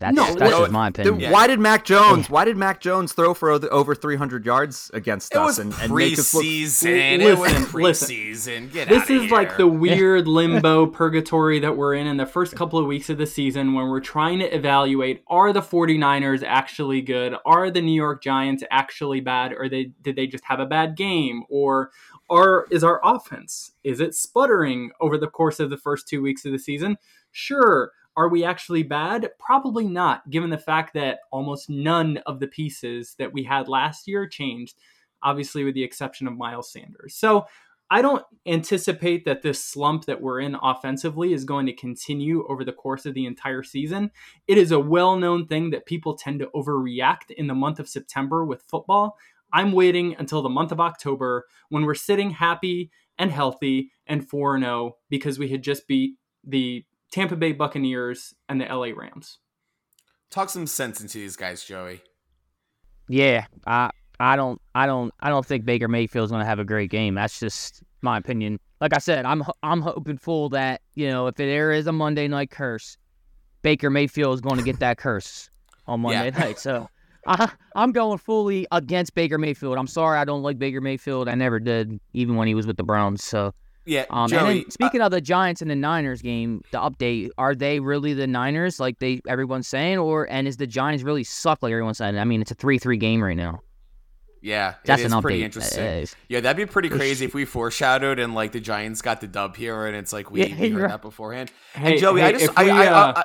[0.04, 1.18] That's, no, that's just my opinion.
[1.18, 1.30] Yeah.
[1.30, 2.26] Why did Mac Jones?
[2.28, 2.34] Oh.
[2.34, 5.94] Why did Mac Jones throw for over 300 yards against it us was and, and
[5.94, 6.44] make us look?
[6.44, 8.70] Listen, it was preseason.
[8.70, 9.30] Get this is here.
[9.30, 13.16] like the weird limbo purgatory that we're in in the first couple of weeks of
[13.16, 17.34] the season when we're trying to evaluate: Are the 49ers actually good?
[17.46, 19.54] Are the New York Giants actually bad?
[19.54, 21.44] Or they did they just have a bad game?
[21.48, 21.90] Or
[22.28, 26.44] are is our offense is it sputtering over the course of the first two weeks
[26.44, 26.98] of the season?
[27.32, 29.30] Sure are we actually bad?
[29.38, 34.06] Probably not, given the fact that almost none of the pieces that we had last
[34.06, 34.76] year changed,
[35.22, 37.14] obviously, with the exception of Miles Sanders.
[37.14, 37.46] So
[37.90, 42.64] I don't anticipate that this slump that we're in offensively is going to continue over
[42.64, 44.10] the course of the entire season.
[44.48, 47.88] It is a well known thing that people tend to overreact in the month of
[47.88, 49.16] September with football.
[49.52, 54.58] I'm waiting until the month of October when we're sitting happy and healthy and 4
[54.58, 56.84] 0 because we had just beat the
[57.14, 59.38] Tampa Bay Buccaneers, and the LA Rams.
[60.30, 62.02] Talk some sense into these guys, Joey.
[63.08, 66.64] Yeah, I I don't I don't I don't think Baker Mayfield's going to have a
[66.64, 67.14] great game.
[67.14, 68.58] That's just my opinion.
[68.80, 72.26] Like I said, I'm I'm hoping full that you know if there is a Monday
[72.26, 72.98] night curse,
[73.62, 75.48] Baker Mayfield is going to get that curse
[75.86, 76.38] on Monday yeah.
[76.40, 76.58] night.
[76.58, 76.88] So
[77.28, 79.78] I, I'm going fully against Baker Mayfield.
[79.78, 81.28] I'm sorry I don't like Baker Mayfield.
[81.28, 83.22] I never did, even when he was with the Browns.
[83.22, 83.54] So
[83.86, 87.30] yeah, um, Joey, and speaking uh, of the Giants and the Niners game, the update:
[87.36, 91.24] Are they really the Niners, like they everyone's saying, or and is the Giants really
[91.24, 92.18] suck, like everyone's saying?
[92.18, 93.60] I mean, it's a three-three game right now.
[94.40, 95.44] Yeah, that's it is an pretty update.
[95.44, 96.18] interesting.
[96.28, 99.56] Yeah, that'd be pretty crazy if we foreshadowed and like the Giants got the dub
[99.56, 100.90] here, and it's like we, yeah, we heard right.
[100.90, 101.50] that beforehand.
[101.74, 103.24] Hey, and Joey, hey, I just, if we, I, uh, I, I,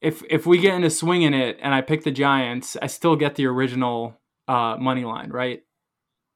[0.00, 3.34] if if we get into swinging it and I pick the Giants, I still get
[3.34, 5.60] the original uh, money line, right?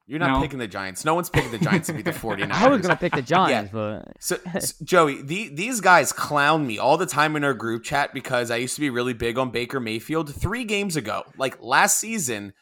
[0.08, 0.40] You're not no.
[0.40, 1.04] picking the Giants.
[1.04, 2.50] No one's picking the Giants to be the 49ers.
[2.50, 4.00] I was going to pick the Giants, yeah.
[4.04, 4.12] but.
[4.18, 8.14] so, so, Joey, the, these guys clown me all the time in our group chat
[8.14, 10.34] because I used to be really big on Baker Mayfield.
[10.34, 12.54] Three games ago, like last season,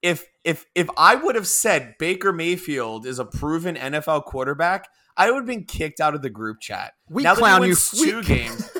[0.00, 4.86] if if if I would have said Baker Mayfield is a proven NFL quarterback,
[5.16, 6.92] I would have been kicked out of the group chat.
[7.10, 8.70] We now clown you two games.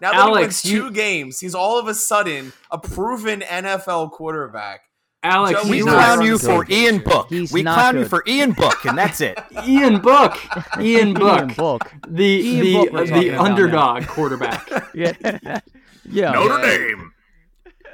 [0.00, 0.90] Now that Aleks, he wins two you...
[0.90, 4.80] games, he's all of a sudden a proven NFL quarterback.
[5.24, 7.28] Aleks, we clown you for Ian Book.
[7.28, 8.00] He's we clown good.
[8.00, 9.38] you for Ian Book, and that's it.
[9.66, 10.36] Ian Book.
[10.80, 11.38] Ian Book.
[11.38, 11.92] Ian Book.
[12.08, 14.68] The Ian the Book the underdog quarterback.
[14.94, 15.60] yeah.
[16.04, 16.32] Yeah.
[16.32, 17.12] Notre Dame.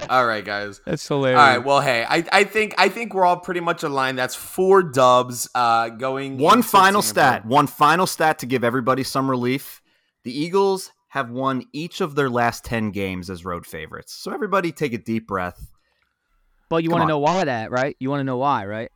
[0.09, 0.81] All right, guys.
[0.85, 1.39] That's hilarious.
[1.39, 1.57] All right.
[1.63, 4.17] Well, hey, I, I think I think we're all pretty much aligned.
[4.17, 6.39] That's four dubs uh, going.
[6.39, 7.45] One final stat.
[7.45, 9.81] One final stat to give everybody some relief.
[10.23, 14.13] The Eagles have won each of their last ten games as road favorites.
[14.13, 15.69] So everybody take a deep breath
[16.69, 17.95] But you want to know why that, right?
[17.99, 18.91] You want to know why, right?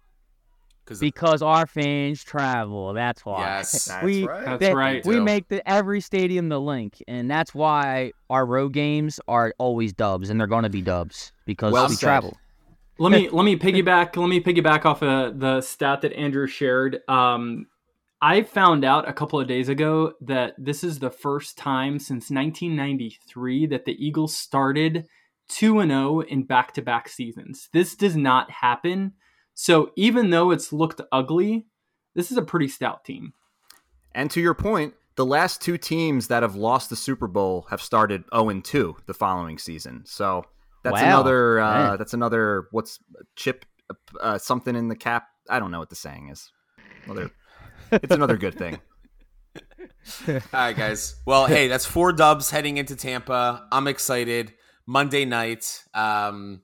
[0.84, 2.94] Because Because our fans travel.
[2.94, 3.40] That's why.
[3.40, 3.86] Yes.
[3.88, 4.60] That's we, right.
[4.60, 5.06] That's right.
[5.06, 5.24] We Too.
[5.24, 10.30] make the every stadium the link, and that's why our road games are always dubs,
[10.30, 12.06] and they're going to be dubs because Well we said.
[12.06, 12.38] travel.
[13.00, 17.00] let me let me piggyback let me piggyback off of the stat that Andrew shared.
[17.08, 17.68] Um,
[18.22, 22.30] I found out a couple of days ago that this is the first time since
[22.30, 25.08] 1993 that the Eagles started
[25.50, 27.70] 2 and 0 in back-to-back seasons.
[27.74, 29.14] This does not happen.
[29.54, 31.68] So even though it's looked ugly,
[32.16, 33.34] this is a pretty stout team.
[34.14, 37.82] And to your point, the last two teams that have lost the Super Bowl have
[37.82, 40.04] started 0 2 the following season.
[40.06, 40.46] So
[40.84, 41.06] that's Wow.
[41.08, 41.98] another uh, Man.
[41.98, 43.00] that's another what's
[43.36, 43.66] chip
[44.20, 45.28] uh, something in the cap.
[45.50, 46.52] I don't know what the saying is.
[47.06, 47.30] Another,
[47.92, 48.80] it's another good thing.
[50.28, 51.16] All right, guys.
[51.26, 53.68] Well, hey, that's four dubs heading into Tampa.
[53.72, 54.54] I'm excited.
[54.86, 55.84] Monday night.
[55.94, 56.62] Um,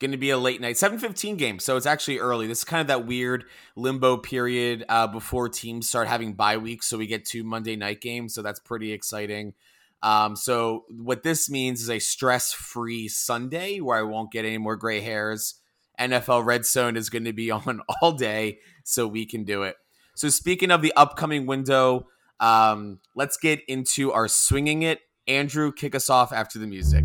[0.00, 2.46] going to be a late night, 7:15 game, so it's actually early.
[2.46, 3.44] This is kind of that weird
[3.76, 8.00] limbo period uh, before teams start having bye weeks, so we get two Monday night
[8.00, 8.34] games.
[8.34, 9.54] So that's pretty exciting.
[10.02, 14.76] Um, so what this means is a stress-free Sunday where I won't get any more
[14.76, 15.56] gray hairs.
[15.98, 19.76] NFL Red Zone is going to be on all day, so we can do it.
[20.14, 22.06] So speaking of the upcoming window,
[22.40, 25.00] um, let's get into our swinging it.
[25.26, 27.04] Andrew, kick us off after the music.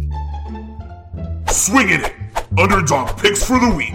[1.54, 2.14] Swinging it.
[2.58, 3.94] Underdog picks for the week.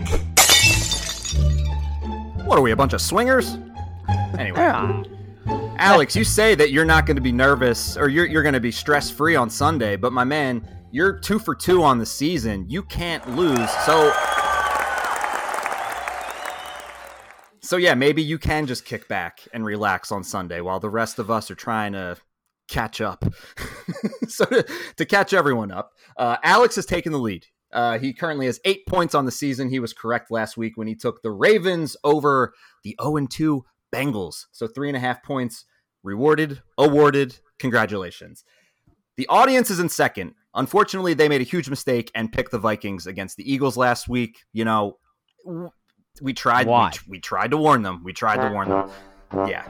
[2.46, 3.58] What are we, a bunch of swingers?
[4.38, 5.02] Anyway, Yeah.
[5.80, 8.60] Aleks, you say that you're not going to be nervous or you're, you're going to
[8.60, 12.64] be stress free on Sunday, but my man, you're two for two on the season.
[12.68, 13.70] You can't lose.
[13.84, 14.12] So,
[17.60, 21.18] so yeah, maybe you can just kick back and relax on Sunday while the rest
[21.18, 22.16] of us are trying to
[22.68, 23.24] catch up.
[24.28, 24.66] so, to,
[24.96, 27.46] to catch everyone up, uh, Aleks has taken the lead.
[27.72, 29.68] Uh, he currently has eight points on the season.
[29.68, 34.46] He was correct last week when he took the Ravens over the 0 2 Bengals.
[34.52, 35.64] So three and a half points
[36.02, 37.38] rewarded, awarded.
[37.58, 38.44] Congratulations.
[39.16, 40.34] The audience is in second.
[40.54, 44.44] Unfortunately, they made a huge mistake and picked the Vikings against the Eagles last week.
[44.52, 44.98] You know,
[46.22, 46.66] we tried.
[46.66, 46.92] We, Why?
[47.08, 48.02] we tried to warn them.
[48.04, 48.90] We tried to warn them.
[49.46, 49.66] Yeah.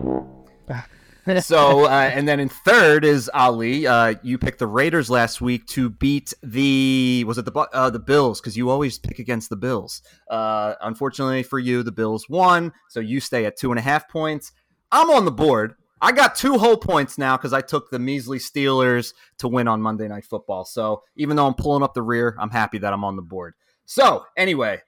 [1.40, 3.86] so uh, and then in third is Ali.
[3.86, 7.98] Uh, you picked the Raiders last week to beat the was it the uh, the
[7.98, 10.02] Bills because you always pick against the Bills.
[10.30, 14.08] Uh, unfortunately for you, the Bills won, so you stay at two and a half
[14.08, 14.52] points.
[14.90, 15.74] I'm on the board.
[16.00, 19.82] I got two whole points now because I took the measly Steelers to win on
[19.82, 20.64] Monday Night Football.
[20.64, 23.54] So even though I'm pulling up the rear, I'm happy that I'm on the board.
[23.84, 24.80] So anyway,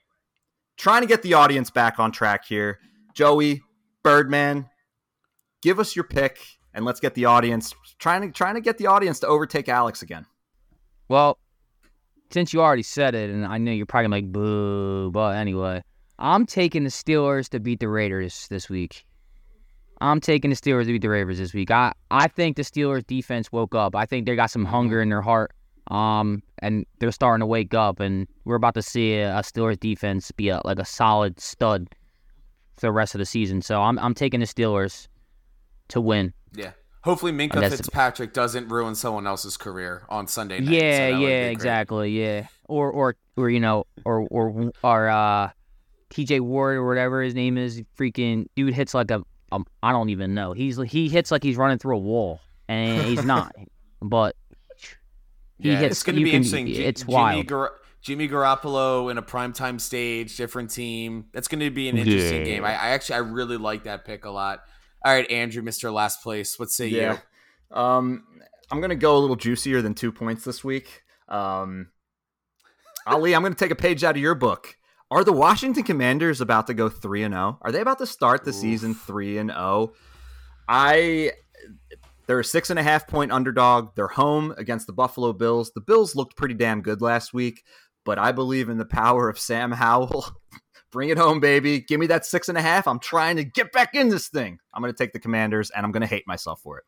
[0.77, 2.79] trying to get the audience back on track here.
[3.15, 3.63] Joey,
[4.05, 4.69] Birdman,
[5.63, 6.41] give us your pick
[6.75, 10.03] and let's get the audience trying to trying to get the audience to overtake Aleks
[10.03, 10.27] again.
[11.09, 11.39] Well,
[12.31, 15.83] since you already said it, and I know you're probably like boo, but anyway,
[16.19, 19.05] I'm taking the Steelers to beat the Raiders this week.
[20.01, 21.71] I'm taking the Steelers to beat the Raiders this week.
[21.71, 23.95] I, I think the Steelers defense woke up.
[23.97, 25.53] I think they got some hunger in their heart.
[25.91, 29.81] Um, and they're starting to wake up, and we're about to see a, a Steelers
[29.81, 31.89] defense be a, like a solid stud
[32.77, 33.61] for the rest of the season.
[33.61, 35.09] So I'm I'm taking the Steelers
[35.91, 36.33] to win.
[36.55, 36.73] Yeah.
[37.03, 40.71] Hopefully Minkah Fitzpatrick doesn't ruin someone else's career on Sunday night.
[40.75, 42.47] Yeah, be yeah, exactly, yeah.
[42.69, 45.51] Or or or you know, or or or uh,
[46.11, 46.41] T.J.
[46.41, 49.23] Ward or whatever his name is, freaking dude hits like a
[49.53, 50.53] um, I don't even know.
[50.53, 53.55] He's he hits like he's running through a wall, and he's not.
[54.03, 54.37] but
[55.59, 55.93] he Yeah, hits.
[55.97, 56.67] it's going to be can- interesting.
[56.67, 57.47] G- It's Jimmy wild.
[57.47, 57.73] Gar-
[58.03, 61.27] Jimmy Garoppolo in a primetime stage, different team.
[61.33, 62.45] That's going to be an interesting Yeah.
[62.45, 62.65] game.
[62.65, 64.61] I, I actually I really like that pick a lot.
[65.05, 65.93] All right, Andrew, Mr.
[65.93, 66.59] Last Place.
[66.59, 66.99] What say you?
[67.71, 68.25] Um,
[68.71, 71.03] I'm gonna go a little juicier than two points this week.
[71.29, 71.89] Um,
[73.07, 74.77] Ali, I'm gonna take a page out of your book.
[75.11, 77.59] Are the Washington Commanders about to go three and zero?
[77.63, 79.93] Are they about to start the season three and zero?
[80.69, 81.33] I.
[82.27, 83.97] They're a six and a half point underdog.
[83.97, 85.73] They're home against the Buffalo Bills.
[85.73, 87.65] The Bills looked pretty damn good last week,
[88.05, 90.27] but I believe in the power of Sam Howell.
[90.91, 91.81] Bring it home, baby.
[91.81, 92.89] Give me that six and a half.
[92.89, 94.59] I'm trying to get back in this thing.
[94.75, 96.85] I'm going to take the Commanders, and I'm going to hate myself for it.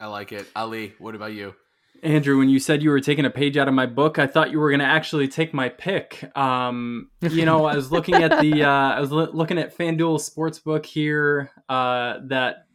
[0.00, 0.48] I like it.
[0.56, 1.54] Ali, what about you?
[2.02, 4.50] Andrew, when you said you were taking a page out of my book, I thought
[4.50, 6.36] you were going to actually take my pick.
[6.36, 10.18] Um, you know, I was looking at the, uh, I was lo- looking at FanDuel
[10.18, 11.52] Sportsbook here.
[11.68, 12.66] Uh, that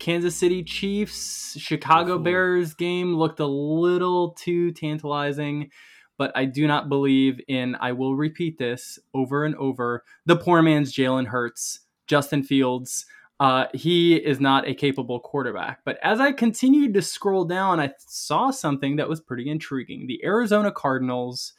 [0.00, 5.70] Kansas City Chiefs Chicago Bears game looked a little too tantalizing,
[6.18, 7.74] but I do not believe in.
[7.76, 10.04] I will repeat this over and over.
[10.24, 13.06] The poor man's Jalen Hurts, Justin Fields.
[13.38, 15.80] Uh, he is not a capable quarterback.
[15.84, 20.06] But as I continued to scroll down, I saw something that was pretty intriguing.
[20.06, 21.52] The Arizona Cardinals,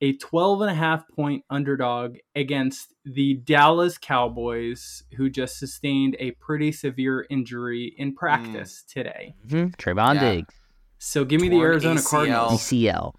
[0.00, 6.32] a 12 and a half point underdog against the Dallas Cowboys, who just sustained a
[6.32, 9.36] pretty severe injury in practice today.
[9.48, 10.32] hmm Trevon Yeah.
[10.32, 10.54] Diggs,
[10.98, 12.10] So give me the Arizona ACL.
[12.10, 12.52] Cardinals.
[12.60, 13.14] DCL.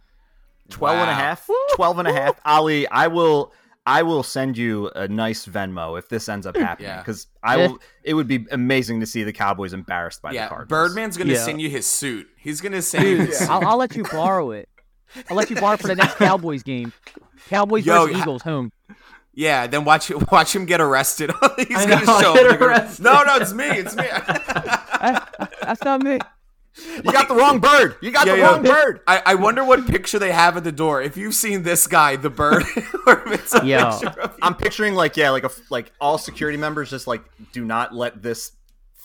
[0.70, 3.54] 12 and a half 12 and a half ali i will
[3.86, 6.64] i will send you a nice venmo if this ends up hmm.
[6.64, 7.00] happening Yeah.
[7.00, 7.68] because i eh.
[7.68, 11.18] will it would be amazing to see the cowboys embarrassed by the Yeah, cardinals Birdman's
[11.18, 11.46] gonna Yeah.
[11.46, 12.28] send you his suit.
[12.38, 13.50] He's gonna send you his suit.
[13.50, 14.70] I'll, I'll let you borrow it.
[15.30, 16.94] I'll let you borrow it for the next Cowboys game.
[17.50, 18.72] Cowboys Yo, versus Eagles home.
[19.34, 21.32] Yeah, then watch watch him get arrested.
[21.58, 22.60] He's I gonna know, show get up.
[22.60, 23.66] They're gonna- No, no, it's me.
[23.66, 24.06] It's me.
[25.62, 26.20] That's not me.
[26.78, 28.48] You got the wrong bird you got Yeah, the yeah.
[28.52, 31.02] wrong bird I, I wonder what picture they have at the door.
[31.02, 32.64] If you've seen this guy, the bird,
[33.08, 33.92] or if it's a Yo.
[34.00, 37.24] picture of i'm picturing like yeah like a like all security members just like
[37.54, 38.52] do not let this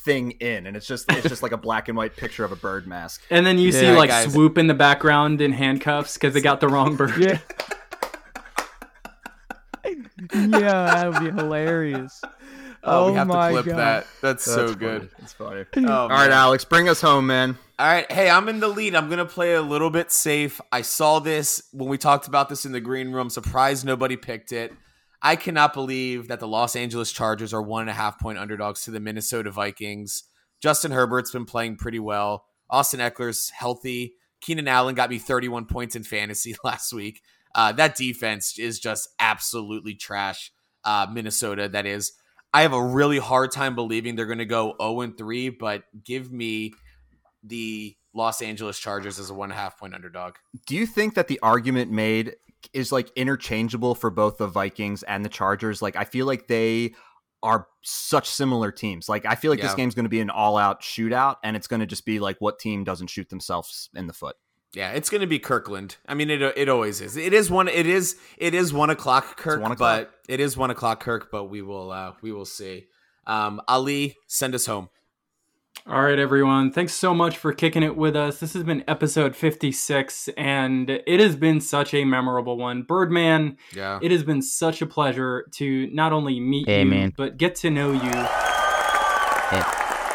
[0.04, 2.56] thing in and it's just it's just like a black and white picture of a
[2.56, 4.32] bird mask And then you see like guys.
[4.32, 7.16] swoop in the background in handcuffs because they got the wrong bird.
[7.18, 7.38] Yeah.
[10.34, 12.20] yeah, that would be hilarious.
[12.82, 13.76] Oh, we Oh have to clip God.
[13.78, 14.06] that.
[14.22, 15.10] That's, so That's good.
[15.10, 15.22] funny.
[15.22, 16.38] it's funny Oh, all right man.
[16.48, 18.10] aleks bring us home man All right.
[18.10, 18.94] Hey, I'm in the lead.
[18.94, 20.60] I'm going to play a little bit safe.
[20.72, 23.28] I saw this when we talked about this in the green room.
[23.30, 24.72] Surprised nobody picked it.
[25.22, 28.84] I cannot believe that the Los Angeles Chargers are one and a half point underdogs
[28.84, 30.24] to the Minnesota Vikings.
[30.62, 32.44] Justin Herbert's been playing pretty well.
[32.70, 34.14] Austin Ekeler's healthy.
[34.40, 37.20] Keenan Allen got me 31 points in fantasy last week.
[37.54, 40.52] Uh, that defense is just absolutely trash.
[40.84, 42.12] Uh, Minnesota, that is.
[42.52, 45.84] I have a really hard time believing they're going to go 0 and 3, but
[46.04, 46.72] give me
[47.44, 50.34] the Los Angeles Chargers as a one and a half point underdog.
[50.66, 52.34] do you think that the argument made
[52.72, 55.80] is like interchangeable for both the Vikings and the Chargers?
[55.80, 56.94] Like I feel like they
[57.42, 59.08] are such similar teams.
[59.08, 59.76] Like I feel like this Yeah.
[59.76, 62.58] game's going to be an all-out shootout and it's going to just be like what
[62.58, 64.36] team doesn't shoot themselves in the foot.
[64.72, 65.96] Yeah, it's going to be Kirkland.
[66.06, 67.16] I mean, it it always is.
[67.16, 67.66] It is one.
[67.68, 70.08] It is it is one o'clock Kirk, one o'clock.
[70.26, 71.30] but it is one o'clock Kirk.
[71.32, 72.86] But we will uh, we will see.
[73.26, 74.88] Um, Ali, send us home.
[75.86, 76.72] All right, everyone.
[76.72, 78.38] Thanks so much for kicking it with us.
[78.38, 82.82] This has been episode 56, and it has been such a memorable one.
[82.82, 87.12] Birdman, Yeah, it has been such a pleasure to not only meet Hey, you, man.
[87.16, 88.26] but get to know you.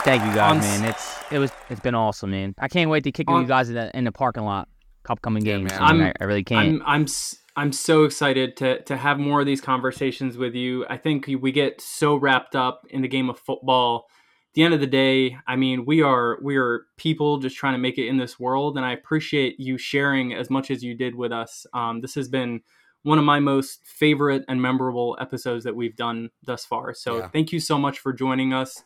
[0.06, 0.90] Thank you guys, On s- man.
[0.90, 2.54] It's it was it's been awesome, man.
[2.60, 4.70] I can't wait to kick On- you guys in the in the parking lot.
[5.10, 5.72] Upcoming Yeah, games.
[5.72, 5.82] man.
[5.82, 6.68] I, mean, I'm- I, I really can't.
[6.68, 10.86] I'm I'm s- I'm so excited to to have more of these conversations with you.
[10.90, 14.06] I think we get so wrapped up in the game of football.
[14.52, 17.74] At the end of the day, I mean, we are we are people just trying
[17.74, 20.96] to make it in this world, and I appreciate you sharing as much as you
[20.96, 21.66] did with us.
[21.74, 22.62] Um, this has been
[23.04, 26.94] one of my most favorite and memorable episodes that we've done thus far.
[26.96, 27.28] So Yeah.
[27.30, 28.82] thank you so much for joining us.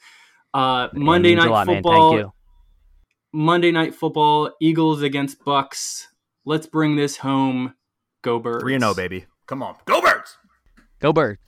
[0.54, 2.12] Uh, Monday night lot, football.
[2.12, 2.34] Thank you.
[3.32, 6.06] Monday night football, Eagles against Bucs.
[6.46, 7.76] Let's bring this home.
[8.22, 8.64] Go Birds.
[8.64, 9.26] 3 and 0 baby.
[9.46, 9.76] Come on.
[9.86, 10.38] Go Birds.
[11.00, 11.40] Go Birds.